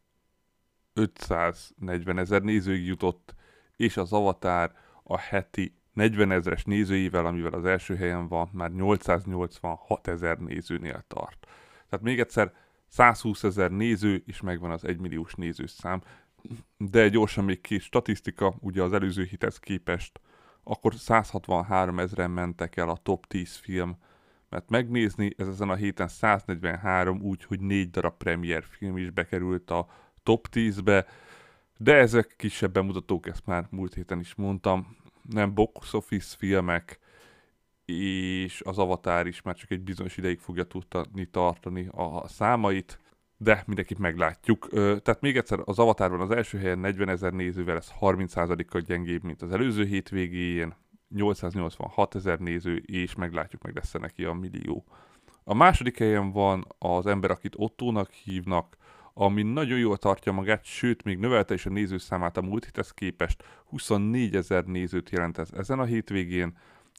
540 0.94 2.18
ezer 2.18 2.42
nézőig 2.42 2.86
jutott, 2.86 3.36
és 3.76 3.98
az 3.98 4.14
Avatar 4.14 4.72
a 5.04 5.18
heti 5.18 5.76
40 5.96 6.32
ezres 6.32 6.64
nézőivel, 6.64 7.26
amivel 7.26 7.54
az 7.54 7.66
első 7.66 7.96
helyen 7.96 8.28
van, 8.28 8.50
már 8.52 8.72
886 8.72 10.08
ezer 10.08 10.38
nézőnél 10.38 11.04
tart. 11.08 11.48
Tehát 11.90 12.06
még 12.06 12.20
egyszer 12.20 12.54
120 12.88 13.44
ezer 13.44 13.72
néző, 13.72 14.24
és 14.26 14.42
megvan 14.42 14.72
az 14.72 14.86
1 14.86 14.98
milliós 14.98 15.34
nézőszám. 15.34 16.02
De 16.78 17.10
gyorsan 17.10 17.44
még 17.44 17.62
két 17.62 17.82
statisztika, 17.82 18.56
ugye 18.60 18.84
az 18.84 18.94
előző 18.94 19.24
hithez 19.24 19.60
képest, 19.60 20.20
akkor 20.64 20.94
163 20.96 22.00
ezeren 22.00 22.32
mentek 22.32 22.78
el 22.78 22.90
a 22.90 22.98
top 23.04 23.26
10 23.26 23.56
film, 23.56 23.98
mert 24.50 24.70
megnézni, 24.70 25.34
ez 25.38 25.48
ezen 25.48 25.70
a 25.70 25.76
héten 25.76 26.08
143, 26.08 27.22
úgyhogy 27.22 27.60
négy 27.60 27.90
darab 27.90 28.18
premier 28.18 28.64
film 28.64 28.98
is 28.98 29.10
bekerült 29.10 29.72
a 29.72 29.88
top 30.24 30.48
10-be, 30.52 31.06
de 31.78 31.96
ezek 31.96 32.34
kisebb 32.38 32.72
bemutatók, 32.72 33.28
ezt 33.28 33.46
már 33.46 33.68
múlt 33.70 33.94
héten 33.94 34.20
is 34.20 34.36
mondtam, 34.36 34.98
nem 35.30 35.54
box 35.54 35.94
office 35.94 36.36
filmek, 36.38 37.00
és 37.86 38.62
az 38.62 38.78
Avatar 38.78 39.28
is 39.28 39.42
már 39.42 39.56
csak 39.56 39.72
egy 39.72 39.82
bizonyos 39.82 40.18
ideig 40.18 40.40
fogja 40.40 40.64
tudni 40.64 41.26
tartani 41.26 41.88
a 41.92 42.28
számait, 42.28 43.00
de 43.38 43.64
mindenképp 43.66 43.98
meglátjuk. 43.98 44.70
Tehát 44.70 45.22
még 45.22 45.38
egyszer, 45.38 45.60
az 45.64 45.80
Avatarban 45.80 46.22
az 46.22 46.32
első 46.32 46.58
helyen 46.58 46.80
40 46.80 47.10
ezer 47.10 47.34
nézővel, 47.34 47.78
ez 47.78 47.92
30%-kal 48.00 48.82
gyengébb, 48.82 49.24
mint 49.24 49.42
az 49.42 49.52
előző 49.52 49.86
hétvégén, 49.86 50.76
886 51.10 52.16
ezer 52.16 52.40
néző, 52.40 52.76
és 52.76 53.16
meglátjuk, 53.16 53.62
meg 53.64 53.76
lesz 53.76 53.92
neki 53.92 54.24
a 54.24 54.34
millió. 54.34 54.86
A 55.44 55.54
második 55.54 55.98
helyen 55.98 56.32
van 56.32 56.66
az 56.78 57.06
ember, 57.06 57.32
akit 57.32 57.54
Ottónak 57.58 58.12
hívnak, 58.12 58.78
ami 59.18 59.44
nagyon 59.44 59.80
jól 59.80 59.98
tartja 59.98 60.32
magát, 60.32 60.64
sőt, 60.64 61.04
még 61.04 61.18
növelte 61.18 61.54
is 61.54 61.66
a 61.66 61.70
nézőszámát 61.70 62.38
a 62.38 62.42
múlt 62.42 62.64
héthez 62.64 62.92
képest. 62.92 63.44
24 63.66 64.36
ezer 64.36 64.66
nézőt 64.66 65.10
jelent 65.10 65.38
ez 65.38 65.50
ezen 65.52 65.80
a 65.80 65.84
hétvégén, 65.84 66.58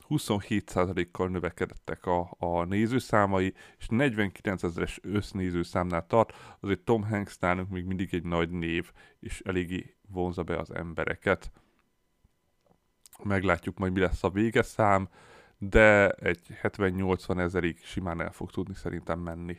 27%-kal 0.09 1.29
növekedtek 1.29 2.07
a, 2.07 2.37
a 2.39 2.65
nézőszámai, 2.65 3.55
és 3.79 3.87
49 3.89 4.63
ezeres 4.63 5.01
össznézőszámnál 5.03 6.07
tart, 6.07 6.33
azért 6.61 6.81
Tom 6.81 7.03
Hanks 7.03 7.39
nálunk 7.39 7.71
még 7.71 7.85
mindig 7.85 8.15
egy 8.15 8.25
nagy 8.25 8.51
név, 8.51 8.93
és 9.21 9.41
eléggé 9.45 9.97
vonza 10.09 10.43
be 10.43 10.57
az 10.57 10.75
embereket. 10.75 11.51
Meglátjuk 13.23 13.79
majd 13.79 13.93
mi 13.93 14.01
lesz 14.01 14.25
a 14.25 14.31
végeszám, 14.31 15.09
de 15.59 16.11
egy 16.11 16.47
70-80 16.63 17.39
ezerig 17.39 17.79
simán 17.85 18.21
el 18.21 18.33
fog 18.33 18.51
tudni 18.51 18.75
szerintem 18.75 19.19
menni. 19.19 19.57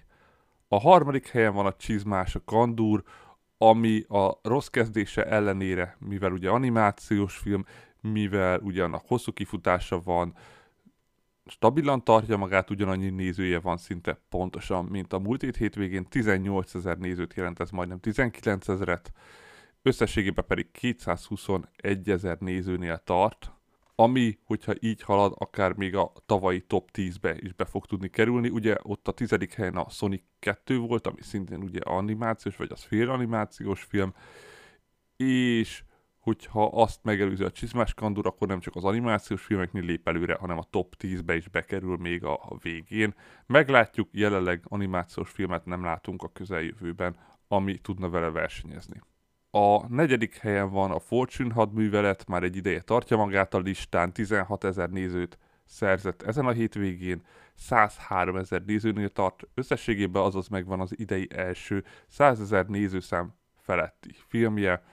A 0.67 0.79
harmadik 0.79 1.27
helyen 1.27 1.53
van 1.53 1.65
a 1.65 1.75
Csizmás, 1.75 2.36
a 2.36 2.43
Kandúr, 2.45 3.03
ami 3.57 4.03
a 4.07 4.39
rossz 4.41 4.67
kezdése 4.67 5.25
ellenére, 5.25 5.97
mivel 6.00 6.31
ugye 6.31 6.50
animációs 6.50 7.38
film, 7.38 7.65
mivel 8.01 8.59
ugyanak 8.59 9.03
hosszú 9.07 9.31
kifutása 9.31 10.00
van, 10.00 10.36
stabilan 11.45 12.03
tartja 12.03 12.38
magát, 12.38 12.69
ugyanannyi 12.69 13.09
nézője 13.09 13.59
van 13.59 13.77
szinte 13.77 14.21
pontosan, 14.29 14.86
mint 14.86 15.13
a 15.13 15.19
múlt 15.19 15.41
hét 15.41 15.55
hétvégén, 15.55 16.05
18 16.05 16.75
ezer 16.75 16.97
nézőt 16.97 17.33
jelent, 17.33 17.59
ez 17.59 17.69
majdnem 17.69 18.00
19 18.00 18.67
ezeret, 18.67 19.12
összességében 19.81 20.45
pedig 20.47 20.71
221 20.71 22.09
ezer 22.09 22.38
nézőnél 22.39 22.97
tart, 22.97 23.51
ami, 24.00 24.38
hogyha 24.44 24.74
így 24.80 25.01
halad, 25.01 25.34
akár 25.38 25.74
még 25.74 25.96
a 25.96 26.12
tavalyi 26.25 26.62
top 26.62 26.89
10-be 26.94 27.36
is 27.39 27.54
be 27.54 27.66
fog 27.66 27.86
tudni 27.86 28.10
kerülni. 28.10 28.50
Ugye 28.50 28.75
ott 28.82 29.08
a 29.08 29.12
tizedik 29.12 29.54
helyen 29.54 29.75
a 29.75 29.89
Sonic 29.89 30.24
2 30.39 30.77
volt, 30.77 31.08
ami 31.08 31.22
szintén 31.22 31.62
ugye 31.62 31.80
animációs, 31.80 32.56
vagy 32.56 32.72
az 32.72 32.84
fél 32.84 33.10
animációs 33.10 33.84
film, 33.84 34.13
és 35.16 35.84
hogyha 36.20 36.66
azt 36.66 37.04
megelőzi 37.04 37.44
a 37.44 37.51
Csizmás 37.51 37.94
Kandur, 37.94 38.27
akkor 38.27 38.48
nem 38.48 38.60
csak 38.60 38.75
az 38.75 38.84
animációs 38.84 39.44
filmeknél 39.44 39.84
lép 39.84 40.08
előre, 40.08 40.36
hanem 40.36 40.58
a 40.58 40.68
top 40.70 40.96
10-be 41.00 41.36
is 41.36 41.48
bekerül 41.48 41.98
még 41.98 42.24
a 42.24 42.57
végén. 42.62 43.14
Meglátjuk, 43.46 44.10
jelenleg 44.12 44.64
animációs 44.64 45.29
filmet 45.29 45.66
nem 45.66 45.83
látunk 45.83 46.24
a 46.24 46.31
közeljövőben, 46.31 47.16
ami 47.48 47.77
tudna 47.77 48.10
vele 48.10 48.29
versenyezni. 48.29 49.01
A 49.51 49.88
negyedik 49.88 50.38
helyen 50.38 50.70
van 50.70 50.92
a 50.92 51.00
Fortune 51.00 51.53
hadművelet, 51.53 52.27
már 52.27 52.44
egy 52.44 52.55
ideje 52.55 52.81
tartja 52.81 53.18
magát 53.18 53.53
a 53.53 53.60
listán, 53.60 54.14
16 54.14 54.64
ezer 54.64 54.90
nézőt 54.90 55.38
szerzett 55.66 56.22
ezen 56.22 56.46
a 56.46 56.51
hétvégén, 56.51 57.22
103 57.55 58.36
ezer 58.36 58.64
nézőnél 58.66 59.10
tart, 59.10 59.44
összességében 59.53 60.24
azaz 60.24 60.48
megvan 60.48 60.79
az 60.79 61.00
idei 61.00 61.27
első 61.36 61.83
100 62.07 62.42
ezer 62.42 62.66
nézőszám 62.66 63.33
feletti 63.55 64.16
filmje. 64.27 64.83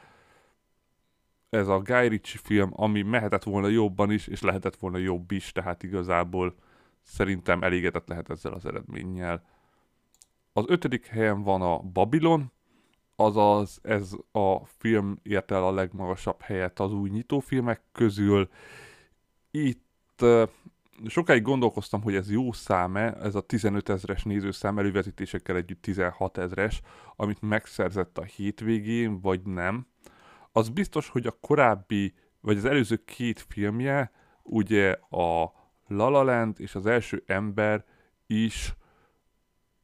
Ez 1.51 1.69
a 1.69 1.79
Guy 1.81 2.09
Ritchie 2.09 2.41
film, 2.45 2.71
ami 2.73 3.03
mehetett 3.03 3.43
volna 3.43 3.69
jobban 3.69 4.11
is, 4.11 4.27
és 4.27 4.41
lehetett 4.41 4.77
volna 4.77 4.99
jobb 4.99 5.31
is, 5.31 5.53
tehát 5.53 5.83
igazából 5.83 6.55
szerintem 7.03 7.63
elégedett 7.63 8.09
lehet 8.09 8.31
ezzel 8.31 8.53
az 8.53 8.67
eredménnyel. 8.67 9.45
Az 10.53 10.65
ötödik 10.69 11.07
helyen 11.07 11.43
van 11.43 11.63
a 11.63 11.79
Babylon, 11.79 12.53
azaz 13.17 13.79
ez 13.83 14.13
a 14.33 14.67
film 14.67 15.19
ért 15.23 15.51
el 15.51 15.65
a 15.65 15.73
legmagasabb 15.73 16.41
helyet 16.41 16.81
az 16.81 16.93
új 16.93 17.11
nyitófilmek 17.11 17.83
közül. 17.93 18.49
Itt 19.51 20.25
sokáig 21.07 21.43
gondolkoztam, 21.43 22.03
hogy 22.03 22.15
ez 22.15 22.31
jó 22.31 22.53
szám-e, 22.53 23.17
ez 23.21 23.35
a 23.35 23.41
15 23.41 23.89
ezres 23.89 24.23
nézőszám 24.23 24.79
elővetítésekkel 24.79 25.57
együtt 25.57 25.83
16 25.83 26.39
ezres, 26.39 26.81
amit 27.17 27.41
megszerzett 27.41 28.19
a 28.19 28.23
hétvégén, 28.23 29.21
vagy 29.21 29.43
nem. 29.43 29.87
Az 30.53 30.69
biztos, 30.69 31.09
hogy 31.09 31.27
a 31.27 31.37
korábbi, 31.41 32.15
vagy 32.41 32.57
az 32.57 32.65
előző 32.65 32.97
két 33.05 33.45
filmje, 33.49 34.13
ugye 34.43 34.91
a 35.11 35.53
La 35.87 36.09
La 36.09 36.23
Land 36.23 36.61
és 36.61 36.75
az 36.75 36.87
első 36.87 37.23
ember 37.27 37.85
is 38.27 38.75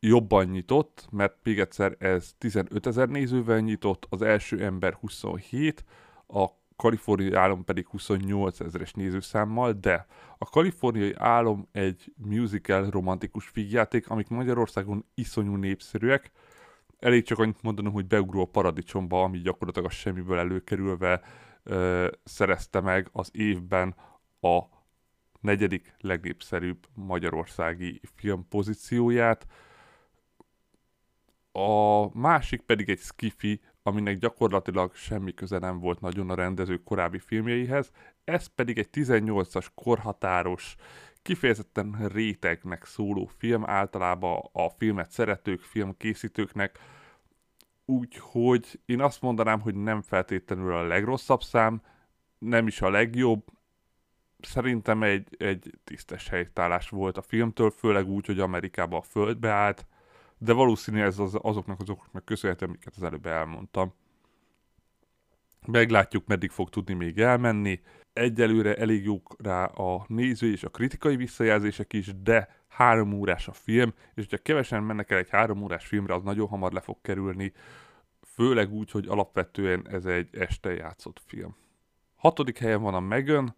jobban 0.00 0.46
nyitott, 0.46 1.06
mert 1.10 1.36
még 1.42 1.58
egyszer 1.58 1.96
ez 1.98 2.34
15 2.38 2.86
ezer 2.86 3.08
nézővel 3.08 3.58
nyitott, 3.58 4.06
az 4.08 4.22
első 4.22 4.64
ember 4.64 4.94
27, 4.94 5.84
a 6.26 6.48
kaliforniai 6.76 7.32
álom 7.32 7.64
pedig 7.64 7.86
28 7.86 8.60
ezeres 8.60 8.92
nézőszámmal, 8.92 9.72
de 9.72 10.06
a 10.38 10.44
kaliforniai 10.44 11.14
álom 11.16 11.68
egy 11.72 12.12
musical 12.16 12.90
romantikus 12.90 13.46
figjáték, 13.46 14.08
amik 14.08 14.28
Magyarországon 14.28 15.04
iszonyú 15.14 15.56
népszerűek. 15.56 16.30
Elég 16.98 17.24
csak 17.24 17.38
annyit 17.38 17.62
mondanom, 17.62 17.92
hogy 17.92 18.06
beugró 18.06 18.40
a 18.40 18.44
paradicsomba, 18.44 19.22
ami 19.22 19.38
gyakorlatilag 19.38 19.88
a 19.88 19.92
semmiből 19.92 20.38
előkerülve 20.38 21.22
ö, 21.62 22.08
szerezte 22.24 22.80
meg 22.80 23.08
az 23.12 23.30
évben 23.32 23.94
a 24.40 24.60
negyedik 25.40 25.94
legnépszerűbb 25.98 26.86
magyarországi 26.94 28.00
film 28.14 28.48
pozícióját 28.48 29.46
a 31.52 32.08
másik 32.18 32.60
pedig 32.60 32.88
egy 32.88 32.98
skifi, 32.98 33.60
aminek 33.82 34.18
gyakorlatilag 34.18 34.94
semmi 34.94 35.34
köze 35.34 35.58
nem 35.58 35.78
volt 35.78 36.00
nagyon 36.00 36.30
a 36.30 36.34
rendező 36.34 36.82
korábbi 36.82 37.18
filmjeihez, 37.18 37.90
ez 38.24 38.46
pedig 38.46 38.78
egy 38.78 38.88
18-as 38.92 39.66
korhatáros, 39.74 40.76
kifejezetten 41.22 42.08
rétegnek 42.12 42.84
szóló 42.84 43.30
film, 43.38 43.64
általában 43.66 44.48
a 44.52 44.68
filmet 44.68 45.10
szeretők, 45.10 45.60
filmkészítőknek, 45.60 46.78
úgyhogy 47.84 48.80
én 48.84 49.00
azt 49.00 49.22
mondanám, 49.22 49.60
hogy 49.60 49.74
nem 49.74 50.02
feltétlenül 50.02 50.72
a 50.72 50.86
legrosszabb 50.86 51.42
szám, 51.42 51.82
nem 52.38 52.66
is 52.66 52.80
a 52.80 52.90
legjobb, 52.90 53.44
szerintem 54.40 55.02
egy, 55.02 55.36
egy 55.38 55.70
tisztes 55.84 56.28
helytállás 56.28 56.88
volt 56.88 57.16
a 57.16 57.22
filmtől, 57.22 57.70
főleg 57.70 58.08
úgy, 58.08 58.26
hogy 58.26 58.40
Amerikába 58.40 58.96
a 58.96 59.02
földbe 59.02 59.50
állt, 59.50 59.86
de 60.42 60.52
valószínű 60.52 61.00
ez 61.00 61.18
az, 61.18 61.38
azoknak 61.42 61.80
az 61.80 61.90
okoknak 61.90 62.24
köszönhető, 62.24 62.66
amiket 62.66 62.94
az 62.96 63.02
előbb 63.02 63.26
elmondtam. 63.26 63.94
Meglátjuk, 65.66 66.26
meddig 66.26 66.50
fog 66.50 66.68
tudni 66.68 66.94
még 66.94 67.18
elmenni. 67.18 67.80
Egyelőre 68.12 68.76
elég 68.76 69.04
jók 69.04 69.36
rá 69.38 69.64
a 69.64 70.04
néző 70.08 70.50
és 70.50 70.64
a 70.64 70.68
kritikai 70.68 71.16
visszajelzések 71.16 71.92
is, 71.92 72.22
de 72.22 72.62
három 72.68 73.12
órás 73.12 73.48
a 73.48 73.52
film, 73.52 73.94
és 74.14 74.14
hogyha 74.14 74.42
kevesen 74.42 74.82
mennek 74.82 75.10
el 75.10 75.18
egy 75.18 75.30
három 75.30 75.62
órás 75.62 75.86
filmre, 75.86 76.14
az 76.14 76.22
nagyon 76.22 76.48
hamar 76.48 76.72
le 76.72 76.80
fog 76.80 76.96
kerülni, 77.02 77.52
főleg 78.26 78.72
úgy, 78.72 78.90
hogy 78.90 79.06
alapvetően 79.08 79.88
ez 79.88 80.04
egy 80.04 80.28
este 80.32 80.74
játszott 80.74 81.22
film. 81.26 81.56
Hatodik 82.16 82.58
helyen 82.58 82.82
van 82.82 82.94
a 82.94 83.00
Megan, 83.00 83.56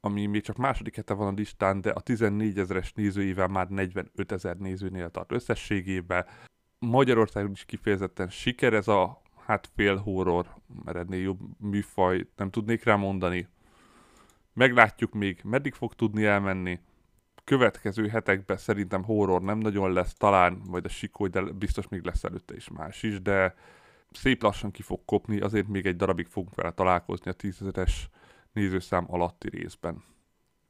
ami 0.00 0.26
még 0.26 0.42
csak 0.42 0.56
második 0.56 0.96
hete 0.96 1.14
van 1.14 1.26
a 1.26 1.36
listán, 1.36 1.80
de 1.80 1.90
a 1.90 2.00
14 2.00 2.58
ezeres 2.58 2.92
nézőivel 2.92 3.48
már 3.48 3.68
45 3.68 4.32
ezer 4.32 4.56
nézőnél 4.56 5.10
tart 5.10 5.32
összességében. 5.32 6.26
Magyarországon 6.78 7.50
is 7.50 7.64
kifejezetten 7.64 8.28
siker 8.28 8.72
ez 8.72 8.88
a 8.88 9.22
hát 9.46 9.70
fél 9.74 9.96
horror, 9.96 10.46
mert 10.84 10.96
ennél 10.96 11.20
jobb 11.20 11.38
műfaj 11.58 12.26
nem 12.36 12.50
tudnék 12.50 12.84
rá 12.84 12.96
mondani. 12.96 13.48
Meglátjuk 14.52 15.12
még, 15.12 15.40
meddig 15.44 15.74
fog 15.74 15.94
tudni 15.94 16.24
elmenni. 16.24 16.80
Következő 17.44 18.08
hetekben 18.08 18.56
szerintem 18.56 19.04
horror 19.04 19.42
nem 19.42 19.58
nagyon 19.58 19.92
lesz, 19.92 20.14
talán 20.14 20.62
majd 20.66 20.84
a 20.84 20.88
sikoly, 20.88 21.28
de 21.28 21.40
biztos 21.40 21.88
még 21.88 22.02
lesz 22.02 22.24
előtte 22.24 22.54
is 22.54 22.68
más 22.68 23.02
is, 23.02 23.22
de 23.22 23.54
szép 24.10 24.42
lassan 24.42 24.70
ki 24.70 24.82
fog 24.82 25.00
kopni, 25.04 25.40
azért 25.40 25.68
még 25.68 25.86
egy 25.86 25.96
darabig 25.96 26.26
fogunk 26.26 26.54
vele 26.54 26.70
találkozni 26.70 27.30
a 27.30 27.34
10 27.34 27.62
es 27.74 28.08
nézőszám 28.58 29.06
alatti 29.08 29.48
részben. 29.48 30.04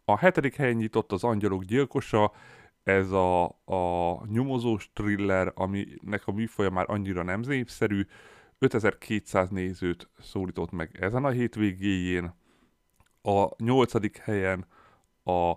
A 0.05 0.19
hetedik 0.19 0.55
helyen 0.55 0.77
nyitott 0.77 1.13
az 1.13 1.25
Angyalok 1.25 1.65
gyilkosa, 1.65 2.33
ez 2.83 3.11
a, 3.11 3.45
a 3.65 4.27
nyomozós 4.27 4.91
thriller, 4.93 5.53
aminek 5.55 6.23
a 6.25 6.33
műfaja 6.33 6.71
már 6.71 6.91
annyira 6.91 7.23
nem 7.23 7.41
népszerű, 7.41 8.07
5200 8.59 9.49
nézőt 9.49 10.09
szólított 10.19 10.71
meg 10.71 10.97
ezen 11.01 11.25
a 11.25 11.31
hétvégéjén. 11.31 12.35
A 13.23 13.65
nyolcadik 13.65 14.17
helyen 14.17 14.67
a 15.25 15.53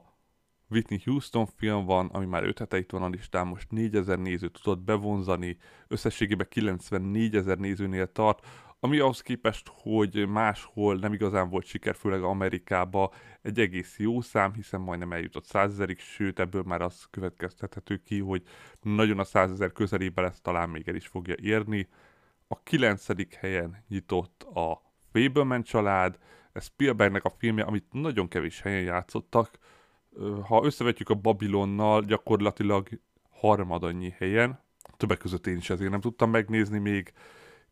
Whitney 0.69 1.01
Houston 1.05 1.45
film 1.45 1.85
van, 1.85 2.07
ami 2.07 2.25
már 2.25 2.43
5 2.43 2.59
hete 2.59 2.77
itt 2.77 2.91
van 2.91 3.03
a 3.03 3.09
listán, 3.09 3.47
most 3.47 3.71
4000 3.71 4.19
nézőt 4.19 4.59
tudott 4.61 4.83
bevonzani, 4.83 5.57
összességében 5.87 6.47
94 6.49 7.35
ezer 7.35 7.57
nézőnél 7.57 8.11
tart, 8.11 8.47
ami 8.83 8.99
ahhoz 8.99 9.21
képest, 9.21 9.71
hogy 9.73 10.27
máshol 10.27 10.95
nem 10.95 11.13
igazán 11.13 11.49
volt 11.49 11.65
siker, 11.65 11.95
főleg 11.95 12.23
Amerikába, 12.23 13.13
egy 13.41 13.59
egész 13.59 13.99
jó 13.99 14.21
szám, 14.21 14.53
hiszen 14.53 14.81
majdnem 14.81 15.11
eljutott 15.11 15.45
100 15.45 15.71
ezerig, 15.71 15.99
sőt 15.99 16.39
ebből 16.39 16.63
már 16.63 16.81
az 16.81 17.07
következtethető 17.11 17.97
ki, 17.97 18.19
hogy 18.19 18.43
nagyon 18.81 19.19
a 19.19 19.23
100 19.23 19.51
ezer 19.51 19.71
közelébe 19.71 20.21
lesz, 20.21 20.41
talán 20.41 20.69
még 20.69 20.87
el 20.87 20.95
is 20.95 21.07
fogja 21.07 21.35
érni. 21.41 21.87
A 22.47 22.63
kilencedik 22.63 23.33
helyen 23.33 23.83
nyitott 23.87 24.43
a 24.43 24.81
Fableman 25.11 25.63
család, 25.63 26.17
ez 26.51 26.63
Spielbergnek 26.63 27.23
a 27.23 27.33
filmje, 27.37 27.63
amit 27.63 27.85
nagyon 27.91 28.27
kevés 28.27 28.61
helyen 28.61 28.83
játszottak. 28.83 29.57
Ha 30.43 30.65
összevetjük 30.65 31.09
a 31.09 31.15
Babylonnal, 31.15 32.01
gyakorlatilag 32.01 32.87
harmadannyi 33.29 34.13
helyen, 34.17 34.59
többek 34.97 35.17
között 35.17 35.47
én 35.47 35.57
is 35.57 35.69
ezért 35.69 35.91
nem 35.91 36.01
tudtam 36.01 36.29
megnézni 36.29 36.79
még, 36.79 37.13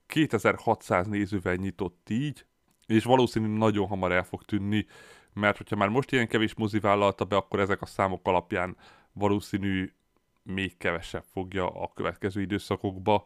2600 0.10 1.08
nézővel 1.08 1.56
nyitott 1.56 2.08
így, 2.10 2.46
és 2.86 3.04
valószínűleg 3.04 3.58
nagyon 3.58 3.88
hamar 3.88 4.12
el 4.12 4.24
fog 4.24 4.44
tűnni, 4.44 4.86
mert 5.34 5.58
hogyha 5.58 5.76
már 5.76 5.90
most 5.90 6.12
ilyen 6.12 6.28
kevés 6.28 6.54
mozi 6.54 6.80
vállalta 6.80 7.26
be, 7.26 7.36
akkor 7.36 7.60
ezek 7.60 7.82
a 7.82 7.86
számok 7.86 8.28
alapján 8.28 8.78
valószínű 9.14 9.92
még 10.44 10.78
kevesebb 10.78 11.24
fogja 11.32 11.70
a 11.70 11.92
következő 11.94 12.42
időszakokba. 12.42 13.26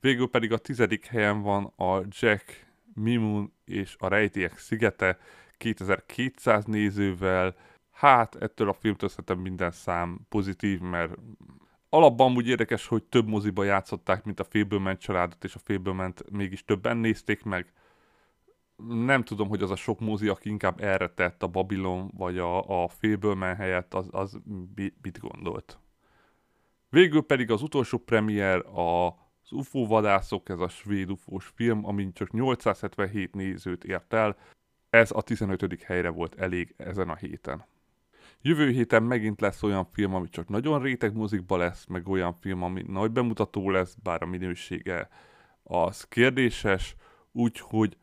Végül 0.00 0.30
pedig 0.30 0.52
a 0.52 0.58
tizedik 0.58 1.06
helyen 1.06 1.42
van 1.42 1.64
a 1.64 2.02
Jack 2.08 2.66
Mimun 2.94 3.52
és 3.64 3.96
a 3.98 4.08
Rejtélyek 4.08 4.58
szigete 4.58 5.18
2200 5.56 6.64
nézővel. 6.64 7.56
Hát 7.90 8.34
ettől 8.34 8.68
a 8.68 8.72
filmtől 8.72 9.08
szerintem 9.08 9.38
minden 9.38 9.70
szám 9.70 10.18
pozitív, 10.28 10.80
mert 10.80 11.14
alapban 11.94 12.36
úgy 12.36 12.48
érdekes, 12.48 12.86
hogy 12.86 13.02
több 13.04 13.28
moziba 13.28 13.64
játszották, 13.64 14.24
mint 14.24 14.40
a 14.40 14.44
Fableman 14.44 14.98
családot, 14.98 15.44
és 15.44 15.54
a 15.54 15.58
fableman 15.58 16.14
mégis 16.30 16.64
többen 16.64 16.96
nézték 16.96 17.42
meg. 17.42 17.72
Nem 18.88 19.22
tudom, 19.22 19.48
hogy 19.48 19.62
az 19.62 19.70
a 19.70 19.76
sok 19.76 20.00
mozi, 20.00 20.28
aki 20.28 20.48
inkább 20.48 20.80
erre 20.80 21.08
tett 21.08 21.42
a 21.42 21.46
Babylon, 21.46 22.10
vagy 22.16 22.38
a, 22.38 22.82
a 22.82 22.88
Fableman 22.88 23.54
helyett, 23.54 23.94
az, 23.94 24.08
az 24.10 24.38
mit 25.02 25.18
gondolt. 25.18 25.78
Végül 26.88 27.22
pedig 27.22 27.50
az 27.50 27.62
utolsó 27.62 27.98
premier 27.98 28.66
a 28.66 29.22
az 29.44 29.52
UFO 29.52 29.86
vadászok, 29.86 30.48
ez 30.48 30.58
a 30.58 30.68
svéd 30.68 31.10
ufós 31.10 31.52
film, 31.54 31.86
amin 31.86 32.12
csak 32.12 32.30
877 32.30 33.34
nézőt 33.34 33.84
ért 33.84 34.12
el, 34.12 34.36
ez 34.90 35.10
a 35.10 35.22
15. 35.22 35.82
helyre 35.82 36.08
volt 36.08 36.34
elég 36.34 36.74
ezen 36.76 37.08
a 37.08 37.14
héten. 37.14 37.64
Jövő 38.46 38.70
héten 38.70 39.02
megint 39.02 39.40
lesz 39.40 39.62
olyan 39.62 39.84
film, 39.84 40.14
ami 40.14 40.28
csak 40.28 40.48
nagyon 40.48 40.82
réteg 40.82 41.14
muzikba 41.14 41.56
lesz, 41.56 41.86
meg 41.86 42.08
olyan 42.08 42.34
film, 42.34 42.62
ami 42.62 42.84
nagy 42.86 43.10
bemutató 43.10 43.70
lesz, 43.70 43.96
bár 44.02 44.22
a 44.22 44.26
minősége 44.26 45.08
az 45.62 46.04
kérdéses, 46.04 46.96
úgyhogy 47.32 47.96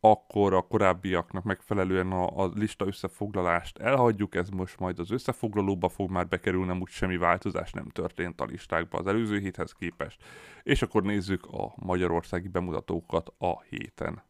akkor 0.00 0.54
a 0.54 0.62
korábbiaknak 0.62 1.44
megfelelően 1.44 2.12
a, 2.12 2.44
a 2.44 2.50
lista 2.54 2.86
összefoglalást 2.86 3.78
elhagyjuk, 3.78 4.34
ez 4.34 4.48
most 4.48 4.78
majd 4.78 4.98
az 4.98 5.10
összefoglalóba 5.10 5.88
fog 5.88 6.10
már 6.10 6.28
bekerülni, 6.28 6.78
úgy 6.80 6.88
semmi 6.88 7.16
változás 7.16 7.72
nem 7.72 7.88
történt 7.88 8.40
a 8.40 8.44
listákba 8.44 8.98
az 8.98 9.06
előző 9.06 9.38
héthez 9.38 9.72
képest, 9.72 10.24
és 10.62 10.82
akkor 10.82 11.02
nézzük 11.02 11.46
a 11.46 11.72
magyarországi 11.76 12.48
bemutatókat 12.48 13.32
a 13.38 13.62
héten. 13.62 14.22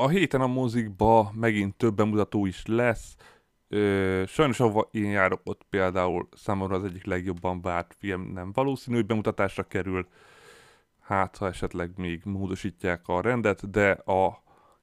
A 0.00 0.08
héten 0.08 0.40
a 0.40 0.46
mozikba 0.46 1.32
megint 1.34 1.76
több 1.76 1.94
bemutató 1.94 2.46
is 2.46 2.66
lesz. 2.66 3.16
Ö, 3.68 4.22
sajnos, 4.26 4.60
ahova 4.60 4.88
én 4.90 5.10
járok, 5.10 5.40
ott 5.44 5.62
például 5.70 6.28
számomra 6.32 6.76
az 6.76 6.84
egyik 6.84 7.04
legjobban 7.04 7.60
várt 7.60 7.94
film 7.98 8.32
nem 8.32 8.52
valószínű, 8.52 8.96
hogy 8.96 9.06
bemutatásra 9.06 9.62
kerül. 9.62 10.08
Hát, 11.00 11.36
ha 11.36 11.46
esetleg 11.46 11.90
még 11.96 12.20
módosítják 12.24 13.08
a 13.08 13.20
rendet, 13.20 13.70
de 13.70 13.90
a 13.90 14.42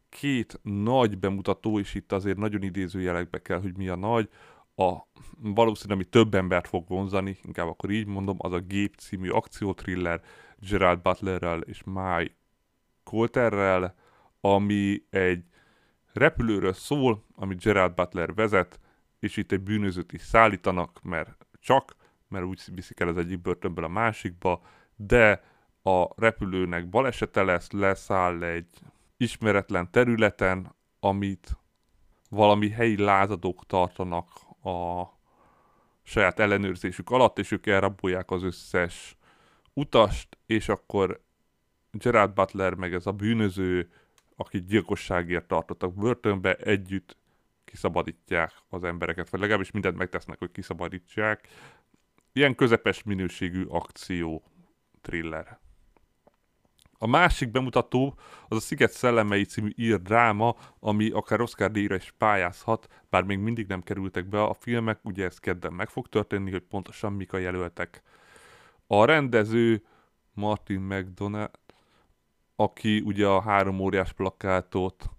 két 0.09 0.59
nagy 0.63 1.19
bemutató, 1.19 1.79
és 1.79 1.95
itt 1.95 2.11
azért 2.11 2.37
nagyon 2.37 2.61
idézőjelekbe 2.63 3.41
kell, 3.41 3.61
hogy 3.61 3.77
mi 3.77 3.87
a 3.87 3.95
nagy, 3.95 4.29
a 4.75 4.97
valószínűleg 5.39 5.97
ami 5.97 6.09
több 6.09 6.35
embert 6.35 6.67
fog 6.67 6.87
vonzani, 6.87 7.37
inkább 7.43 7.67
akkor 7.67 7.89
így 7.89 8.07
mondom, 8.07 8.37
az 8.39 8.51
a 8.51 8.59
Gép 8.59 8.95
című 8.95 9.29
akciótriller 9.29 10.21
Gerald 10.69 10.99
Butlerrel 10.99 11.61
és 11.61 11.81
Mike 11.83 12.35
Colterrel, 13.03 13.95
ami 14.41 15.03
egy 15.09 15.43
repülőről 16.13 16.73
szól, 16.73 17.23
amit 17.35 17.61
Gerard 17.61 17.93
Butler 17.93 18.33
vezet, 18.33 18.79
és 19.19 19.37
itt 19.37 19.51
egy 19.51 19.61
bűnözőt 19.61 20.13
is 20.13 20.21
szállítanak, 20.21 20.99
mert 21.03 21.47
csak, 21.59 21.95
mert 22.27 22.45
úgy 22.45 22.61
viszik 22.73 22.99
el 22.99 23.07
az 23.07 23.17
egyik 23.17 23.41
börtönből 23.41 23.83
a 23.83 23.87
másikba, 23.87 24.61
de 24.95 25.43
a 25.83 26.07
repülőnek 26.15 26.89
balesete 26.89 27.43
lesz, 27.43 27.71
leszáll 27.71 28.43
egy 28.43 28.67
ismeretlen 29.17 29.91
területen, 29.91 30.75
amit 30.99 31.57
valami 32.29 32.69
helyi 32.69 32.97
lázadók 32.97 33.65
tartanak 33.65 34.29
a 34.63 35.03
saját 36.03 36.39
ellenőrzésük 36.39 37.09
alatt, 37.09 37.39
és 37.39 37.51
ők 37.51 37.65
elrabolják 37.65 38.31
az 38.31 38.43
összes 38.43 39.17
utast, 39.73 40.37
és 40.45 40.69
akkor 40.69 41.21
Gerard 41.91 42.33
Butler 42.33 42.73
meg 42.73 42.93
ez 42.93 43.05
a 43.05 43.11
bűnöző 43.11 43.91
akik 44.37 44.65
gyilkosságért 44.65 45.47
tartottak 45.47 45.93
börtönbe, 45.93 46.55
együtt 46.55 47.17
kiszabadítják 47.65 48.51
az 48.69 48.83
embereket, 48.83 49.29
vagy 49.29 49.39
legalábbis 49.39 49.71
mindent 49.71 49.97
megtesznek, 49.97 50.39
hogy 50.39 50.51
kiszabadítsák. 50.51 51.47
Ilyen 52.33 52.55
közepes 52.55 53.03
minőségű 53.03 53.63
akció 53.63 54.43
thriller. 55.01 55.59
A 56.99 57.07
másik 57.07 57.51
bemutató 57.51 58.15
az 58.47 58.57
a 58.57 58.59
Sziget 58.59 58.91
Szellemei 58.91 59.43
című 59.43 59.69
ír 59.75 60.01
dráma, 60.01 60.55
ami 60.79 61.09
akár 61.09 61.41
Oscar 61.41 61.71
díjra 61.71 61.95
is 61.95 62.13
pályázhat, 62.17 62.87
bár 63.09 63.23
még 63.23 63.39
mindig 63.39 63.67
nem 63.67 63.81
kerültek 63.81 64.25
be 64.25 64.43
a 64.43 64.53
filmek, 64.53 64.99
ugye 65.03 65.25
ez 65.25 65.39
kedden 65.39 65.73
meg 65.73 65.89
fog 65.89 66.07
történni, 66.07 66.51
hogy 66.51 66.63
pontosan 66.63 67.13
mik 67.13 67.33
a 67.33 67.37
jelöltek. 67.37 68.01
A 68.87 69.05
rendező 69.05 69.83
Martin 70.33 70.79
McDonald, 70.79 71.49
aki 72.59 72.99
ugye 72.99 73.27
a 73.27 73.41
három 73.41 73.79
óriás 73.79 74.13
plakátot 74.13 75.09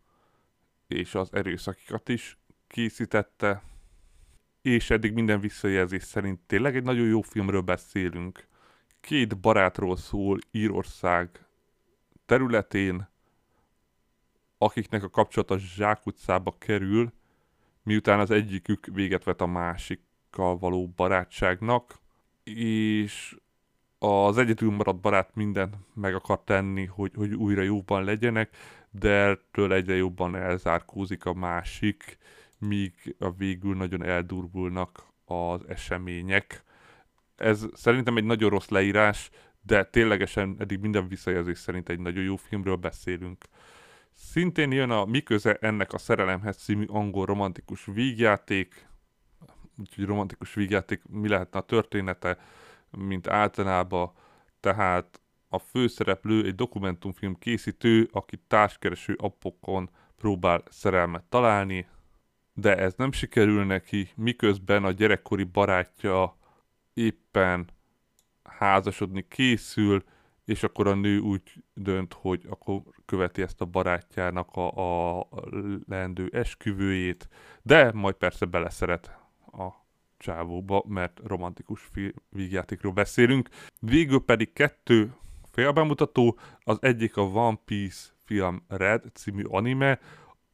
és 0.87 1.14
az 1.14 1.29
erőszakikat 1.33 2.09
is 2.09 2.38
készítette, 2.66 3.62
és 4.62 4.90
eddig 4.90 5.12
minden 5.12 5.40
visszajelzés 5.40 6.03
szerint 6.03 6.40
tényleg 6.40 6.77
egy 6.77 6.83
nagyon 6.83 7.07
jó 7.07 7.20
filmről 7.20 7.61
beszélünk. 7.61 8.46
Két 9.01 9.40
barátról 9.40 9.96
szól 9.96 10.38
Írország 10.51 11.46
területén, 12.27 13.09
akiknek 14.59 15.03
a 15.03 15.11
kapcsolata 15.11 15.59
zsákutcába 15.59 16.57
kerül, 16.59 17.12
miután 17.83 18.20
az 18.20 18.31
egyikük 18.31 18.87
véget 18.87 19.24
vet 19.24 19.40
a 19.40 19.46
másikkal 19.46 20.59
való 20.59 20.88
barátságnak, 20.88 21.98
és 22.44 23.37
az 23.99 24.39
egyedül 24.39 24.71
maradt 24.71 25.01
barát 25.01 25.35
mindent 25.35 25.77
meg 25.95 26.15
akar 26.15 26.41
tenni, 26.45 26.85
hogy, 26.85 27.13
hogy 27.15 27.35
újra 27.35 27.63
jóban 27.63 28.05
legyenek, 28.05 28.57
de 28.91 29.11
ettől 29.11 29.73
egyre 29.73 29.95
jobban 29.95 30.37
elzárkózik 30.37 31.25
a 31.25 31.33
másik, 31.33 32.19
míg 32.59 33.17
a 33.19 33.31
végül 33.31 33.77
nagyon 33.77 34.05
eldurvulnak 34.05 35.07
az 35.25 35.61
események. 35.69 36.63
Ez 37.37 37.67
szerintem 37.73 38.17
egy 38.17 38.25
nagyon 38.25 38.51
rossz 38.51 38.69
leírás, 38.69 39.31
de 39.61 39.85
ténylegesen 39.85 40.57
eddig 40.59 40.81
minden 40.81 41.09
visszajelzés 41.09 41.59
szerint 41.59 41.89
egy 41.89 41.99
nagyon 41.99 42.23
jó 42.23 42.37
filmről 42.37 42.77
beszélünk. 42.77 43.45
Szintén 44.13 44.73
jön 44.73 44.91
a 44.91 45.05
Mi 45.05 45.23
ennek 45.61 45.93
a 45.93 45.99
szerelemhez 45.99 46.57
című 46.57 46.85
angol 46.85 47.27
romantikus 47.27 47.85
vígjáték, 47.85 48.87
úgyhogy 49.79 50.05
romantikus 50.05 50.55
vígjáték, 50.55 51.03
mi 51.09 51.29
lehetne 51.29 51.59
a 51.59 51.63
története, 51.63 52.39
mint 52.90 53.27
általában, 53.27 54.12
tehát 54.61 55.20
a 55.48 55.59
főszereplő 55.59 56.44
egy 56.44 56.55
dokumentumfilm 56.55 57.35
készítő, 57.35 58.09
aki 58.12 58.37
társkereső 58.46 59.14
appokon 59.18 59.90
próbál 60.16 60.62
szerelmet 60.68 61.24
találni, 61.24 61.88
de 62.53 62.77
ez 62.77 62.94
nem 62.96 63.12
sikerül 63.12 63.64
neki, 63.64 64.11
miközben 64.14 64.85
a 64.85 64.90
gyerekkori 64.90 65.44
barátja 65.44 66.37
éppen 66.94 67.68
házasodni 68.42 69.27
készül, 69.29 70.05
és 70.44 70.62
akkor 70.62 70.87
a 70.87 70.94
nő 70.94 71.18
úgy 71.18 71.42
dönt, 71.74 72.12
hogy 72.12 72.46
akkor 72.48 72.83
követi 73.05 73.42
ezt 73.42 73.61
a 73.61 73.64
barátjának 73.64 74.57
a, 74.57 75.18
a 75.18 75.29
leendő 75.87 76.29
esküvőjét, 76.33 77.29
de 77.62 77.92
majd 77.92 78.14
persze 78.14 78.44
beleszeret 78.46 79.18
a 79.53 79.78
csávóba, 80.18 80.85
mert 80.88 81.20
romantikus 81.24 81.90
vígjátékról 82.28 82.92
beszélünk. 82.92 83.48
Végül 83.81 84.24
pedig 84.24 84.52
kettő 84.52 85.14
félbemutató, 85.50 86.38
az 86.61 86.78
egyik 86.81 87.16
a 87.16 87.22
One 87.22 87.59
Piece 87.64 88.09
film 88.24 88.64
Red 88.68 89.04
című 89.14 89.42
anime, 89.42 89.98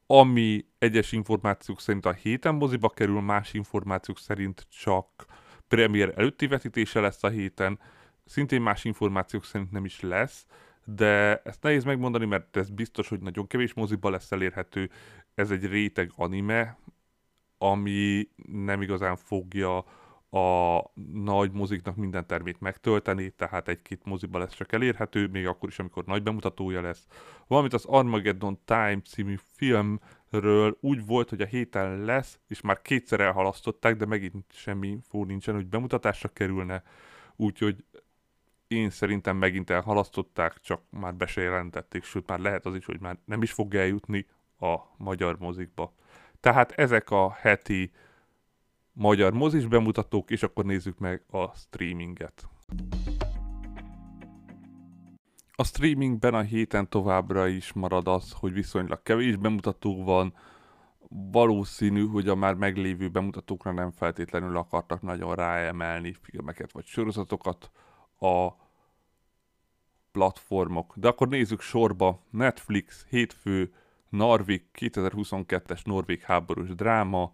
ami 0.07 0.65
egyes 0.77 1.11
információk 1.11 1.81
szerint 1.81 2.05
a 2.05 2.13
héten 2.13 2.55
moziba 2.55 2.89
kerül, 2.89 3.21
más 3.21 3.53
információk 3.53 4.19
szerint 4.19 4.67
csak 4.69 5.25
premier 5.67 6.13
előtti 6.17 6.47
vetítése 6.47 6.99
lesz 6.99 7.23
a 7.23 7.29
héten, 7.29 7.79
szintén 8.25 8.61
más 8.61 8.83
információk 8.83 9.45
szerint 9.45 9.71
nem 9.71 9.85
is 9.85 9.99
lesz, 9.99 10.45
de 10.83 11.41
ezt 11.43 11.63
nehéz 11.63 11.83
megmondani, 11.83 12.25
mert 12.25 12.57
ez 12.57 12.69
biztos, 12.69 13.07
hogy 13.07 13.19
nagyon 13.19 13.47
kevés 13.47 13.73
moziba 13.73 14.09
lesz 14.09 14.31
elérhető. 14.31 14.89
Ez 15.35 15.51
egy 15.51 15.65
réteg 15.65 16.11
anime, 16.15 16.77
ami 17.57 18.29
nem 18.51 18.81
igazán 18.81 19.15
fogja 19.15 19.85
a 20.29 20.81
nagy 21.13 21.51
moziknak 21.51 21.95
minden 21.95 22.27
termét 22.27 22.59
megtölteni, 22.59 23.29
tehát 23.29 23.67
egy-két 23.67 24.01
moziba 24.05 24.39
lesz 24.39 24.53
csak 24.55 24.71
elérhető, 24.71 25.27
még 25.27 25.47
akkor 25.47 25.69
is, 25.69 25.79
amikor 25.79 26.05
nagy 26.05 26.23
bemutatója 26.23 26.81
lesz. 26.81 27.07
Valamint 27.47 27.73
az 27.73 27.85
Armageddon 27.85 28.59
Time 28.65 29.01
című 29.01 29.35
filmről 29.55 30.77
úgy 30.79 31.05
volt, 31.05 31.29
hogy 31.29 31.41
a 31.41 31.45
héten 31.45 31.99
lesz, 31.99 32.39
és 32.47 32.61
már 32.61 32.81
kétszer 32.81 33.19
elhalasztották, 33.19 33.95
de 33.95 34.05
megint 34.05 34.45
semmi 34.49 34.87
infó 34.87 35.25
nincsen, 35.25 35.55
hogy 35.55 35.67
bemutatásra 35.67 36.29
kerülne, 36.29 36.83
úgyhogy 37.35 37.83
én 38.67 38.89
szerintem 38.89 39.37
megint 39.37 39.69
elhalasztották, 39.69 40.59
csak 40.59 40.81
már 40.89 41.15
be 41.15 41.25
se 41.25 41.41
jelentették, 41.41 42.03
sőt 42.03 42.27
már 42.27 42.39
lehet 42.39 42.65
az 42.65 42.75
is, 42.75 42.85
hogy 42.85 42.99
már 42.99 43.17
nem 43.25 43.41
is 43.41 43.51
fog 43.51 43.75
eljutni 43.75 44.25
a 44.59 44.75
magyar 44.97 45.37
mozikba. 45.39 45.93
Tehát 46.45 46.71
ezek 46.71 47.09
a 47.09 47.31
heti 47.31 47.91
magyar 48.93 49.33
mozis 49.33 49.67
bemutatók, 49.67 50.31
és 50.31 50.43
akkor 50.43 50.65
nézzük 50.65 50.97
meg 50.97 51.23
a 51.31 51.55
streaminget. 51.55 52.47
A 55.55 55.63
streamingben 55.63 56.33
a 56.33 56.41
héten 56.41 56.89
továbbra 56.89 57.47
is 57.47 57.73
marad 57.73 58.07
az, 58.07 58.31
hogy 58.31 58.53
viszonylag 58.53 59.03
kevés 59.03 59.35
bemutató 59.35 60.03
van, 60.03 60.33
valószínű, 61.07 62.07
hogy 62.07 62.27
a 62.27 62.35
már 62.35 62.53
meglévő 62.53 63.09
bemutatókra 63.09 63.71
nem 63.71 63.91
feltétlenül 63.91 64.57
akartak 64.57 65.01
nagyon 65.01 65.35
ráemelni 65.35 66.15
filmeket 66.21 66.71
vagy 66.71 66.85
sorozatokat 66.85 67.71
a 68.19 68.49
platformok. 70.11 70.93
De 70.95 71.07
akkor 71.07 71.27
nézzük 71.27 71.61
sorba. 71.61 72.21
Netflix, 72.29 73.05
hétfő, 73.09 73.73
Narvik, 74.09 74.65
2022-es 74.79 75.85
Norvég 75.85 76.21
háborús 76.21 76.69
dráma, 76.69 77.31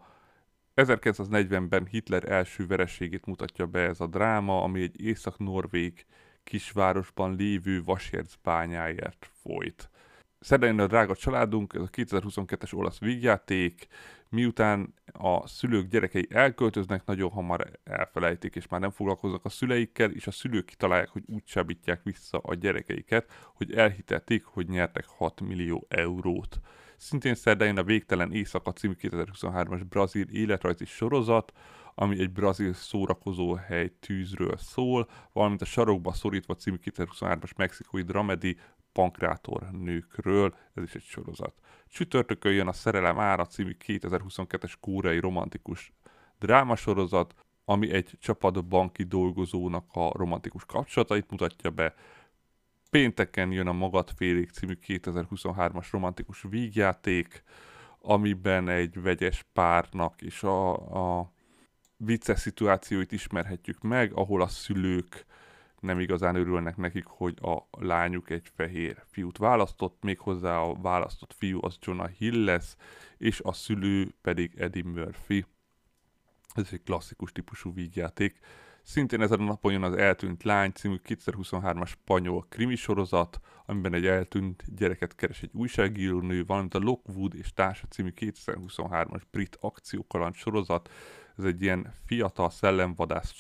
1940-ben 0.76 1.86
Hitler 1.86 2.32
első 2.32 2.68
vereségét 2.68 3.26
mutatja 3.26 3.66
be 3.66 3.80
ez 3.80 4.00
a 4.00 4.08
dráma, 4.08 4.64
ami 4.64 4.82
egy 4.82 5.02
észak-norvég 5.02 6.06
kisvárosban 6.44 7.36
lévő 7.36 7.82
bányáért 8.44 9.30
folyt. 9.42 9.90
Szedejön 10.44 10.80
a 10.80 10.88
drága 10.88 11.16
családunk, 11.16 11.74
ez 11.74 11.82
a 11.82 11.90
2022-es 11.90 12.76
olasz 12.76 13.00
vígjáték, 13.00 13.88
miután 14.30 14.94
a 15.12 15.48
szülők 15.48 15.88
gyerekei 15.88 16.28
elköltöznek, 16.30 17.06
nagyon 17.06 17.30
hamar 17.30 17.80
elfelejtik, 17.84 18.56
és 18.56 18.68
már 18.68 18.80
nem 18.80 18.92
foglalkoznak 18.92 19.46
a 19.46 19.50
szüleikkel, 19.50 20.12
és 20.12 20.28
a 20.28 20.32
szülők 20.32 20.66
kitalálják, 20.66 21.10
hogy 21.10 21.24
úgy 21.26 21.44
csábítják 21.44 22.04
vissza 22.04 22.38
a 22.38 22.54
gyerekeiket, 22.54 23.32
hogy 23.56 23.74
elhitették, 23.74 24.44
hogy 24.44 24.68
nyertek 24.68 25.06
6 25.06 25.42
millió 25.42 25.86
eurót. 25.90 26.60
Szintén 26.98 27.36
szerdán 27.36 27.78
a 27.78 27.84
Végtelen 27.84 28.32
Éjszaka 28.32 28.72
című 28.72 28.94
2023-as 29.02 29.82
brazil 29.90 30.28
életrajzi 30.32 30.86
sorozat, 30.86 31.52
ami 31.96 32.20
egy 32.20 32.32
brazil 32.32 32.74
szórakozóhely 32.74 33.92
tűzről 34.00 34.58
szól, 34.58 35.10
valamint 35.34 35.62
a 35.62 35.66
Sarokba 35.66 36.14
szorítva 36.14 36.56
című 36.56 36.78
2023-as 36.84 37.56
mexikói 37.56 38.02
dramedi 38.02 38.58
pankrátor 38.94 39.72
nőkről, 39.72 40.56
ez 40.74 40.84
is 40.84 40.96
egy 40.96 41.04
sorozat. 41.04 41.54
Csütörtökön 41.88 42.52
jön 42.52 42.68
a 42.68 42.74
Szerelem 42.74 43.20
ára 43.20 43.46
című 43.46 43.76
2022-es 43.86 44.74
kórei 44.80 45.20
romantikus 45.20 45.94
drámasorozat, 46.40 47.34
ami 47.66 47.92
egy 47.92 48.18
csapat 48.20 48.66
banki 48.66 49.04
dolgozónak 49.04 49.86
a 49.94 50.12
romantikus 50.14 50.66
kapcsolatait 50.66 51.32
mutatja 51.32 51.70
be. 51.70 51.96
Pénteken 52.90 53.52
jön 53.52 53.68
a 53.68 53.74
Magadfélék 53.74 54.50
című 54.50 54.78
2023-as 54.88 55.88
romantikus 55.92 56.42
vígjáték, 56.50 57.44
amiben 58.02 58.70
egy 58.70 59.02
vegyes 59.02 59.46
párnak 59.54 60.22
és 60.22 60.44
a, 60.44 60.72
a 61.20 61.32
vicces 61.98 62.40
szituációit 62.40 63.12
ismerhetjük 63.12 63.82
meg, 63.82 64.12
ahol 64.14 64.42
a 64.42 64.48
szülők 64.48 65.26
nem 65.82 66.00
igazán 66.00 66.36
örülnek 66.36 66.78
nekik, 66.78 67.06
hogy 67.06 67.38
a 67.42 67.68
lányuk 67.72 68.30
egy 68.30 68.52
fehér 68.56 69.04
fiút 69.06 69.38
választott, 69.38 69.98
méghozzá 70.02 70.58
a 70.58 70.76
választott 70.82 71.34
fiú 71.34 71.60
az 71.62 71.78
Jonah 71.82 72.10
Hill 72.10 72.44
lesz, 72.44 72.78
és 73.18 73.40
a 73.44 73.54
szülő 73.54 74.16
pedig 74.22 74.54
Eddie 74.58 74.84
Murphy. 74.84 75.46
Ez 76.54 76.68
egy 76.72 76.84
klasszikus 76.84 77.32
típusú 77.32 77.74
vígjáték. 77.74 78.40
Szintén 78.84 79.22
ezen 79.22 79.40
a 79.40 79.44
napon 79.44 79.72
jön 79.72 79.84
az 79.84 79.96
Eltűnt 79.96 80.44
Lány 80.44 80.72
című 80.72 80.96
2023-as 81.08 81.88
spanyol 81.88 82.46
krimi 82.50 82.76
sorozat, 82.76 83.40
amiben 83.66 83.94
egy 83.94 84.06
eltűnt 84.06 84.76
gyereket 84.76 85.16
keres 85.16 85.42
egy 85.42 85.50
újságírónő, 85.54 86.46
valamint 86.46 86.74
a 86.74 86.80
Lockwood 86.80 87.36
és 87.36 87.54
társa 87.54 87.88
című 87.88 88.14
2023-as 88.16 89.22
brit 89.32 89.58
akciókaland 89.62 90.36
sorozat. 90.36 90.90
Ez 91.38 91.44
egy 91.44 91.62
ilyen 91.62 91.94
fiatal 92.06 92.50
szellemvadász 92.50 93.32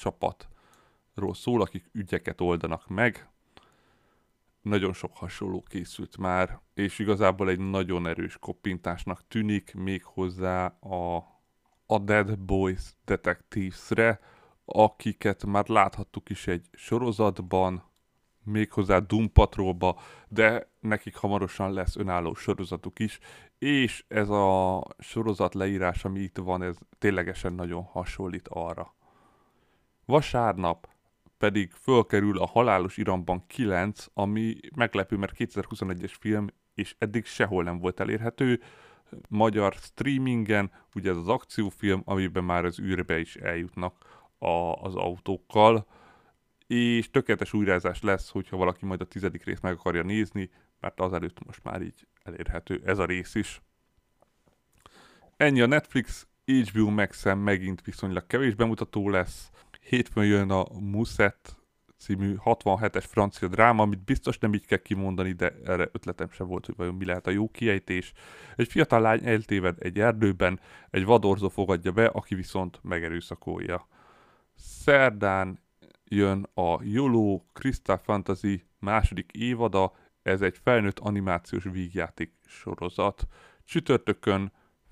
csapatról 1.11 1.33
szól, 1.33 1.61
akik 1.61 1.89
ügyeket 1.91 2.41
oldanak 2.41 2.87
meg. 2.87 3.29
Nagyon 4.61 4.93
sok 4.93 5.17
hasonló 5.17 5.63
készült 5.67 6.17
már, 6.17 6.59
és 6.73 6.99
igazából 6.99 7.49
egy 7.49 7.59
nagyon 7.59 8.07
erős 8.07 8.37
koppintásnak 8.37 9.27
tűnik 9.27 9.73
méghozzá 9.73 10.65
a, 10.65 11.15
a 11.85 11.99
Dead 11.99 12.39
Boys 12.39 12.93
Detectives-re, 13.05 14.19
akiket 14.65 15.45
már 15.45 15.67
láthattuk 15.67 16.29
is 16.29 16.47
egy 16.47 16.69
sorozatban, 16.73 17.83
méghozzá 18.43 18.99
Doom 18.99 19.31
Patrolba, 19.31 19.99
de 20.27 20.69
nekik 20.79 21.15
hamarosan 21.15 21.73
lesz 21.73 21.95
önálló 21.95 22.33
sorozatuk 22.33 22.99
is, 22.99 23.19
és 23.57 24.05
ez 24.07 24.29
a 24.29 24.83
sorozat 24.99 25.53
leírás, 25.53 26.05
ami 26.05 26.19
itt 26.19 26.37
van, 26.37 26.61
ez 26.61 26.77
ténylegesen 26.99 27.53
nagyon 27.53 27.83
hasonlít 27.83 28.47
arra. 28.47 28.95
Vasárnap 30.05 30.91
pedig 31.41 31.71
fölkerül 31.71 32.37
a 32.37 32.45
Halálos 32.45 32.97
Iramban 32.97 33.45
9, 33.47 34.05
ami 34.13 34.55
meglepő, 34.75 35.17
mert 35.17 35.33
2021-es 35.37 36.13
film, 36.19 36.47
és 36.73 36.95
eddig 36.97 37.25
sehol 37.25 37.63
nem 37.63 37.79
volt 37.79 37.99
elérhető, 37.99 38.61
magyar 39.29 39.73
streamingen, 39.73 40.71
ugye 40.95 41.09
ez 41.09 41.17
az 41.17 41.27
akciófilm, 41.27 42.01
amiben 42.05 42.43
már 42.43 42.65
az 42.65 42.79
űrbe 42.79 43.19
is 43.19 43.35
eljutnak 43.35 43.95
a, 44.37 44.73
az 44.81 44.95
autókkal, 44.95 45.87
és 46.67 47.09
tökéletes 47.09 47.53
újrázás 47.53 48.01
lesz, 48.01 48.29
hogyha 48.29 48.57
valaki 48.57 48.85
majd 48.85 49.01
a 49.01 49.05
tizedik 49.05 49.43
részt 49.43 49.61
meg 49.61 49.73
akarja 49.73 50.03
nézni, 50.03 50.49
mert 50.79 50.99
azelőtt 50.99 51.45
most 51.45 51.63
már 51.63 51.81
így 51.81 52.07
elérhető 52.23 52.81
ez 52.85 52.97
a 52.97 53.05
rész 53.05 53.35
is. 53.35 53.61
Ennyi 55.37 55.61
a 55.61 55.65
Netflix, 55.65 56.27
HBO 56.45 56.89
max 56.89 57.25
megint 57.35 57.81
viszonylag 57.81 58.27
kevés 58.27 58.55
bemutató 58.55 59.09
lesz. 59.09 59.49
Hétfőn 59.81 60.25
jön 60.25 60.49
a 60.49 60.65
Muset 60.79 61.61
című 61.97 62.35
67-es 62.45 63.05
francia 63.07 63.47
dráma, 63.47 63.83
amit 63.83 64.03
biztos 64.03 64.37
nem 64.37 64.53
így 64.53 64.65
kell 64.65 64.77
kimondani, 64.77 65.31
de 65.31 65.53
erre 65.65 65.89
ötletem 65.91 66.29
sem 66.29 66.47
volt, 66.47 66.65
hogy 66.65 66.75
vajon 66.75 66.95
mi 66.95 67.05
lehet 67.05 67.27
a 67.27 67.31
jó 67.31 67.49
kiejtés. 67.49 68.13
Egy 68.55 68.67
fiatal 68.67 69.01
lány 69.01 69.25
eltéved 69.25 69.77
egy 69.79 69.99
erdőben, 69.99 70.59
egy 70.89 71.05
vadorzó 71.05 71.49
fogadja 71.49 71.91
be, 71.91 72.05
aki 72.05 72.35
viszont 72.35 72.79
megerőszakolja. 72.83 73.87
Szerdán 74.55 75.59
jön 76.03 76.47
a 76.53 76.83
YOLO 76.83 77.41
Crystal 77.53 77.97
Fantasy 77.97 78.63
második 78.79 79.31
évada, 79.31 79.93
ez 80.23 80.41
egy 80.41 80.57
felnőtt 80.63 80.99
animációs 80.99 81.63
vígjáték 81.63 82.33
sorozat. 82.45 83.27
Csütörtökön 83.63 84.51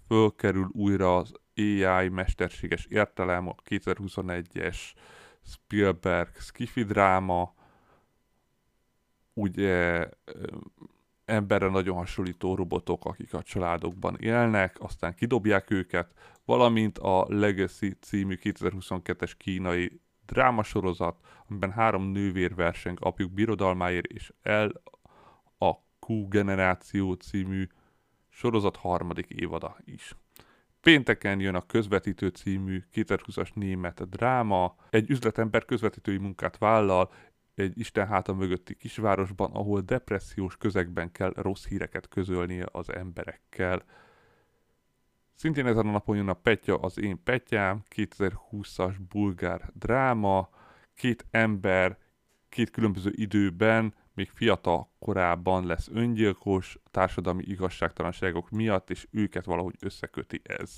fölkerül 0.10 0.70
újra 0.72 1.18
az 1.18 1.34
AI 1.56 2.10
mesterséges 2.10 2.86
értelem, 2.86 3.48
a 3.48 3.56
2021-es 3.70 4.78
Spielberg 5.44 6.36
skifi 6.40 6.84
dráma, 6.84 7.54
ugye 9.34 10.10
emberre 11.26 11.70
nagyon 11.70 11.96
hasonlító 11.96 12.56
robotok, 12.56 13.06
akik 13.06 13.34
a 13.34 13.44
családokban 13.44 14.16
élnek, 14.20 14.76
aztán 14.80 15.16
kidobják 15.16 15.72
őket, 15.72 16.14
valamint 16.46 16.98
a 16.98 17.26
Legacy 17.28 17.98
című 18.02 18.38
2022-es 18.42 19.32
kínai 19.38 20.02
drámasorozat, 20.26 21.20
amiben 21.48 21.72
három 21.72 22.04
nővér 22.04 22.56
verseng 22.56 22.98
apjuk 23.02 23.32
birodalmáért, 23.32 24.06
és 24.06 24.34
el 24.42 24.72
a 25.58 25.72
Q 26.00 26.28
Generáció 26.28 27.14
című 27.14 27.68
sorozat 28.40 28.76
harmadik 28.76 29.30
évada 29.30 29.78
is. 29.86 30.16
Pénteken 30.82 31.40
jön 31.40 31.56
a 31.56 31.66
Közvetítő 31.66 32.28
című 32.28 32.84
2020-as 32.94 33.54
német 33.54 34.10
dráma. 34.10 34.76
Egy 34.90 35.10
üzletember 35.10 35.66
közvetítői 35.66 36.18
munkát 36.18 36.58
vállal 36.58 37.12
egy 37.56 37.80
Isten 37.80 38.08
háta 38.08 38.34
mögötti 38.34 38.76
kisvárosban, 38.76 39.52
ahol 39.52 39.82
depressziós 39.82 40.58
közegben 40.58 41.12
kell 41.12 41.34
rossz 41.36 41.66
híreket 41.66 42.08
közölnie 42.08 42.66
az 42.72 42.94
emberekkel. 42.94 43.84
Szintén 45.36 45.66
ezen 45.66 45.88
a 45.88 45.92
napon 45.92 46.16
jön 46.16 46.30
a 46.30 46.34
Petya 46.34 46.78
az 46.78 47.00
én 47.00 47.24
Petyám, 47.24 47.84
2020-as 47.96 48.96
bulgár 49.10 49.72
dráma, 49.74 50.50
két 50.96 51.26
ember 51.32 51.98
két 52.50 52.70
különböző 52.70 53.12
időben, 53.16 53.94
még 54.20 54.30
fiatal 54.30 54.90
korában 55.00 55.66
lesz 55.66 55.90
öngyilkos 55.94 56.78
társadalmi 56.92 57.44
igazságtalanságok 57.46 58.50
miatt, 58.50 58.90
és 58.90 59.08
őket 59.12 59.46
valahogy 59.46 59.76
összeköti 59.80 60.42
ez. 60.44 60.72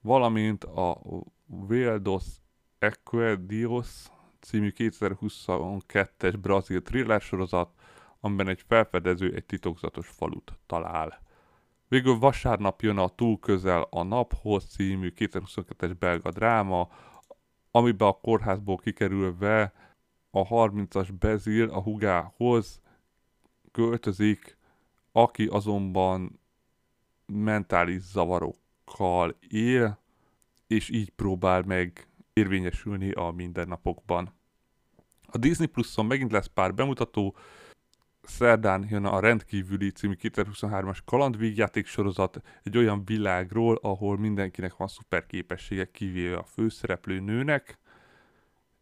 Valamint 0.00 0.64
a 0.64 1.00
Veldos 1.46 2.24
Equedios 2.78 3.88
című 4.40 4.72
2022-es 4.76 6.34
brazil 6.40 6.82
thriller 6.82 7.20
sorozat, 7.20 7.70
amiben 8.20 8.48
egy 8.48 8.64
felfedező 8.68 9.34
egy 9.34 9.44
titokzatos 9.44 10.08
falut 10.08 10.52
talál. 10.66 11.20
Végül 11.88 12.18
vasárnap 12.18 12.80
jön 12.80 12.98
a 12.98 13.08
Túl 13.08 13.38
közel 13.38 13.86
a 13.90 14.02
naphoz 14.02 14.64
című 14.64 15.12
2022-es 15.16 15.94
belga 15.98 16.30
dráma, 16.30 16.88
amiben 17.70 18.08
a 18.08 18.12
kórházból 18.12 18.76
kikerülve 18.76 19.72
a 20.30 20.46
30-as 20.46 21.08
Bezil 21.18 21.68
a 21.68 21.82
hugához 21.82 22.80
költözik, 23.72 24.56
aki 25.12 25.46
azonban 25.46 26.40
mentális 27.26 28.02
zavarokkal 28.02 29.36
él, 29.48 29.98
és 30.66 30.90
így 30.90 31.10
próbál 31.10 31.62
meg 31.62 32.08
érvényesülni 32.32 33.10
a 33.10 33.30
mindennapokban. 33.30 34.32
A 35.26 35.38
Disney 35.38 35.66
Plus-on 35.66 36.06
megint 36.06 36.32
lesz 36.32 36.46
pár 36.46 36.74
bemutató, 36.74 37.36
szerdán 38.22 38.86
jön 38.90 39.04
a 39.04 39.20
Rendkívüli 39.20 39.90
című 39.90 40.14
2023-as 40.20 40.98
kalandvígjáték 41.04 41.86
sorozat 41.86 42.40
egy 42.62 42.76
olyan 42.76 43.04
világról, 43.04 43.78
ahol 43.82 44.18
mindenkinek 44.18 44.76
van 44.76 44.88
szuper 44.88 45.26
képessége, 45.26 45.90
kivéve 45.90 46.36
a 46.36 46.44
főszereplő 46.44 47.20
nőnek, 47.20 47.78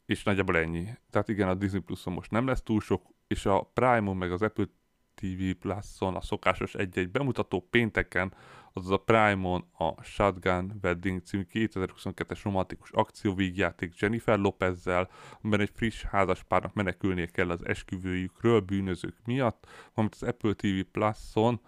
és 0.06 0.22
nagyjából 0.22 0.56
ennyi. 0.56 0.88
Tehát 1.10 1.28
igen, 1.28 1.48
a 1.48 1.54
Disney 1.54 1.80
Plus-on 1.80 2.14
most 2.14 2.30
nem 2.30 2.46
lesz 2.46 2.62
túl 2.62 2.80
sok, 2.80 3.02
és 3.26 3.46
a 3.46 3.70
Prime-on 3.74 4.16
meg 4.16 4.32
az 4.32 4.42
Apple 4.42 4.66
TV 5.14 5.58
Plus-on 5.58 6.14
a 6.14 6.20
szokásos 6.20 6.74
egy-egy 6.74 7.10
bemutató 7.10 7.66
pénteken, 7.70 8.34
azaz 8.72 8.90
a 8.90 8.96
Prime-on 8.96 9.64
a 9.78 10.02
Shotgun 10.02 10.78
Wedding 10.82 11.22
című 11.22 11.46
2022-es 11.52 12.40
romantikus 12.42 12.90
akcióvígjáték 12.90 13.98
Jennifer 13.98 14.38
Lopezzel, 14.38 15.10
amiben 15.40 15.60
egy 15.60 15.70
friss 15.74 16.02
házaspárnak 16.02 16.74
menekülnie 16.74 17.26
kell 17.26 17.50
az 17.50 17.66
esküvőjükről 17.66 18.60
bűnözők 18.60 19.16
miatt, 19.24 19.66
valamint 19.94 20.16
az 20.20 20.28
Apple 20.28 20.52
TV 20.52 20.90
Plus-on 20.92 21.60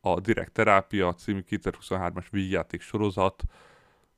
a 0.00 0.20
Direct 0.20 0.52
Terápia 0.52 1.14
című 1.14 1.44
2023-as 1.48 2.26
vígjáték 2.30 2.80
sorozat, 2.80 3.42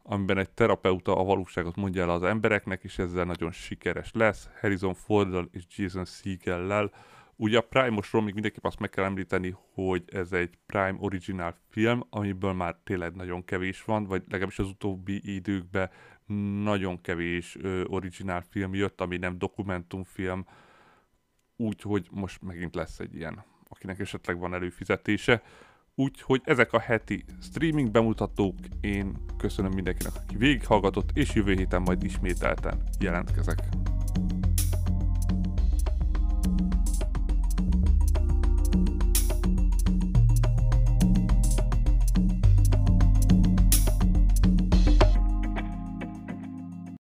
amiben 0.02 0.38
egy 0.38 0.50
terapeuta 0.50 1.16
a 1.16 1.24
valóságot 1.24 1.76
mondja 1.76 2.02
el 2.02 2.10
az 2.10 2.22
embereknek, 2.22 2.84
és 2.84 2.98
ezzel 2.98 3.24
nagyon 3.24 3.52
sikeres 3.52 4.10
lesz, 4.12 4.48
Harrison 4.60 4.94
Forddal 4.94 5.48
és 5.52 5.64
Jason 5.76 6.04
Segel-lel. 6.04 6.90
Ugye 7.36 7.58
a 7.58 7.60
Prime-osról 7.60 8.22
még 8.22 8.32
mindenképp 8.32 8.64
azt 8.64 8.78
meg 8.78 8.90
kell 8.90 9.04
említeni, 9.04 9.56
hogy 9.74 10.02
ez 10.06 10.32
egy 10.32 10.58
Prime 10.66 10.96
original 10.98 11.56
film, 11.70 12.06
amiből 12.10 12.52
már 12.52 12.76
tényleg 12.84 13.14
nagyon 13.14 13.44
kevés 13.44 13.84
van, 13.84 14.04
vagy 14.04 14.22
legalábbis 14.28 14.58
az 14.58 14.68
utóbbi 14.68 15.34
időkben 15.34 15.90
nagyon 16.62 17.00
kevés 17.00 17.56
ö, 17.60 17.84
original 17.84 18.40
film 18.50 18.74
jött, 18.74 19.00
ami 19.00 19.16
nem 19.16 19.38
dokumentumfilm, 19.38 20.46
úgyhogy 21.56 22.08
most 22.10 22.42
megint 22.42 22.74
lesz 22.74 22.98
egy 22.98 23.14
ilyen, 23.14 23.44
akinek 23.68 23.98
esetleg 23.98 24.38
van 24.38 24.54
előfizetése. 24.54 25.42
Úgyhogy 25.94 26.40
ezek 26.44 26.72
a 26.72 26.78
heti 26.78 27.24
streaming 27.40 27.90
bemutatók, 27.90 28.55
én 28.81 29.16
köszönöm 29.38 29.72
mindenkinek, 29.72 30.12
aki 30.16 30.37
végighallgatott, 30.37 31.11
és 31.14 31.35
jövő 31.35 31.55
héten 31.55 31.83
majd 31.83 32.05
ismételten 32.05 32.83
jelentkezek. 33.00 33.59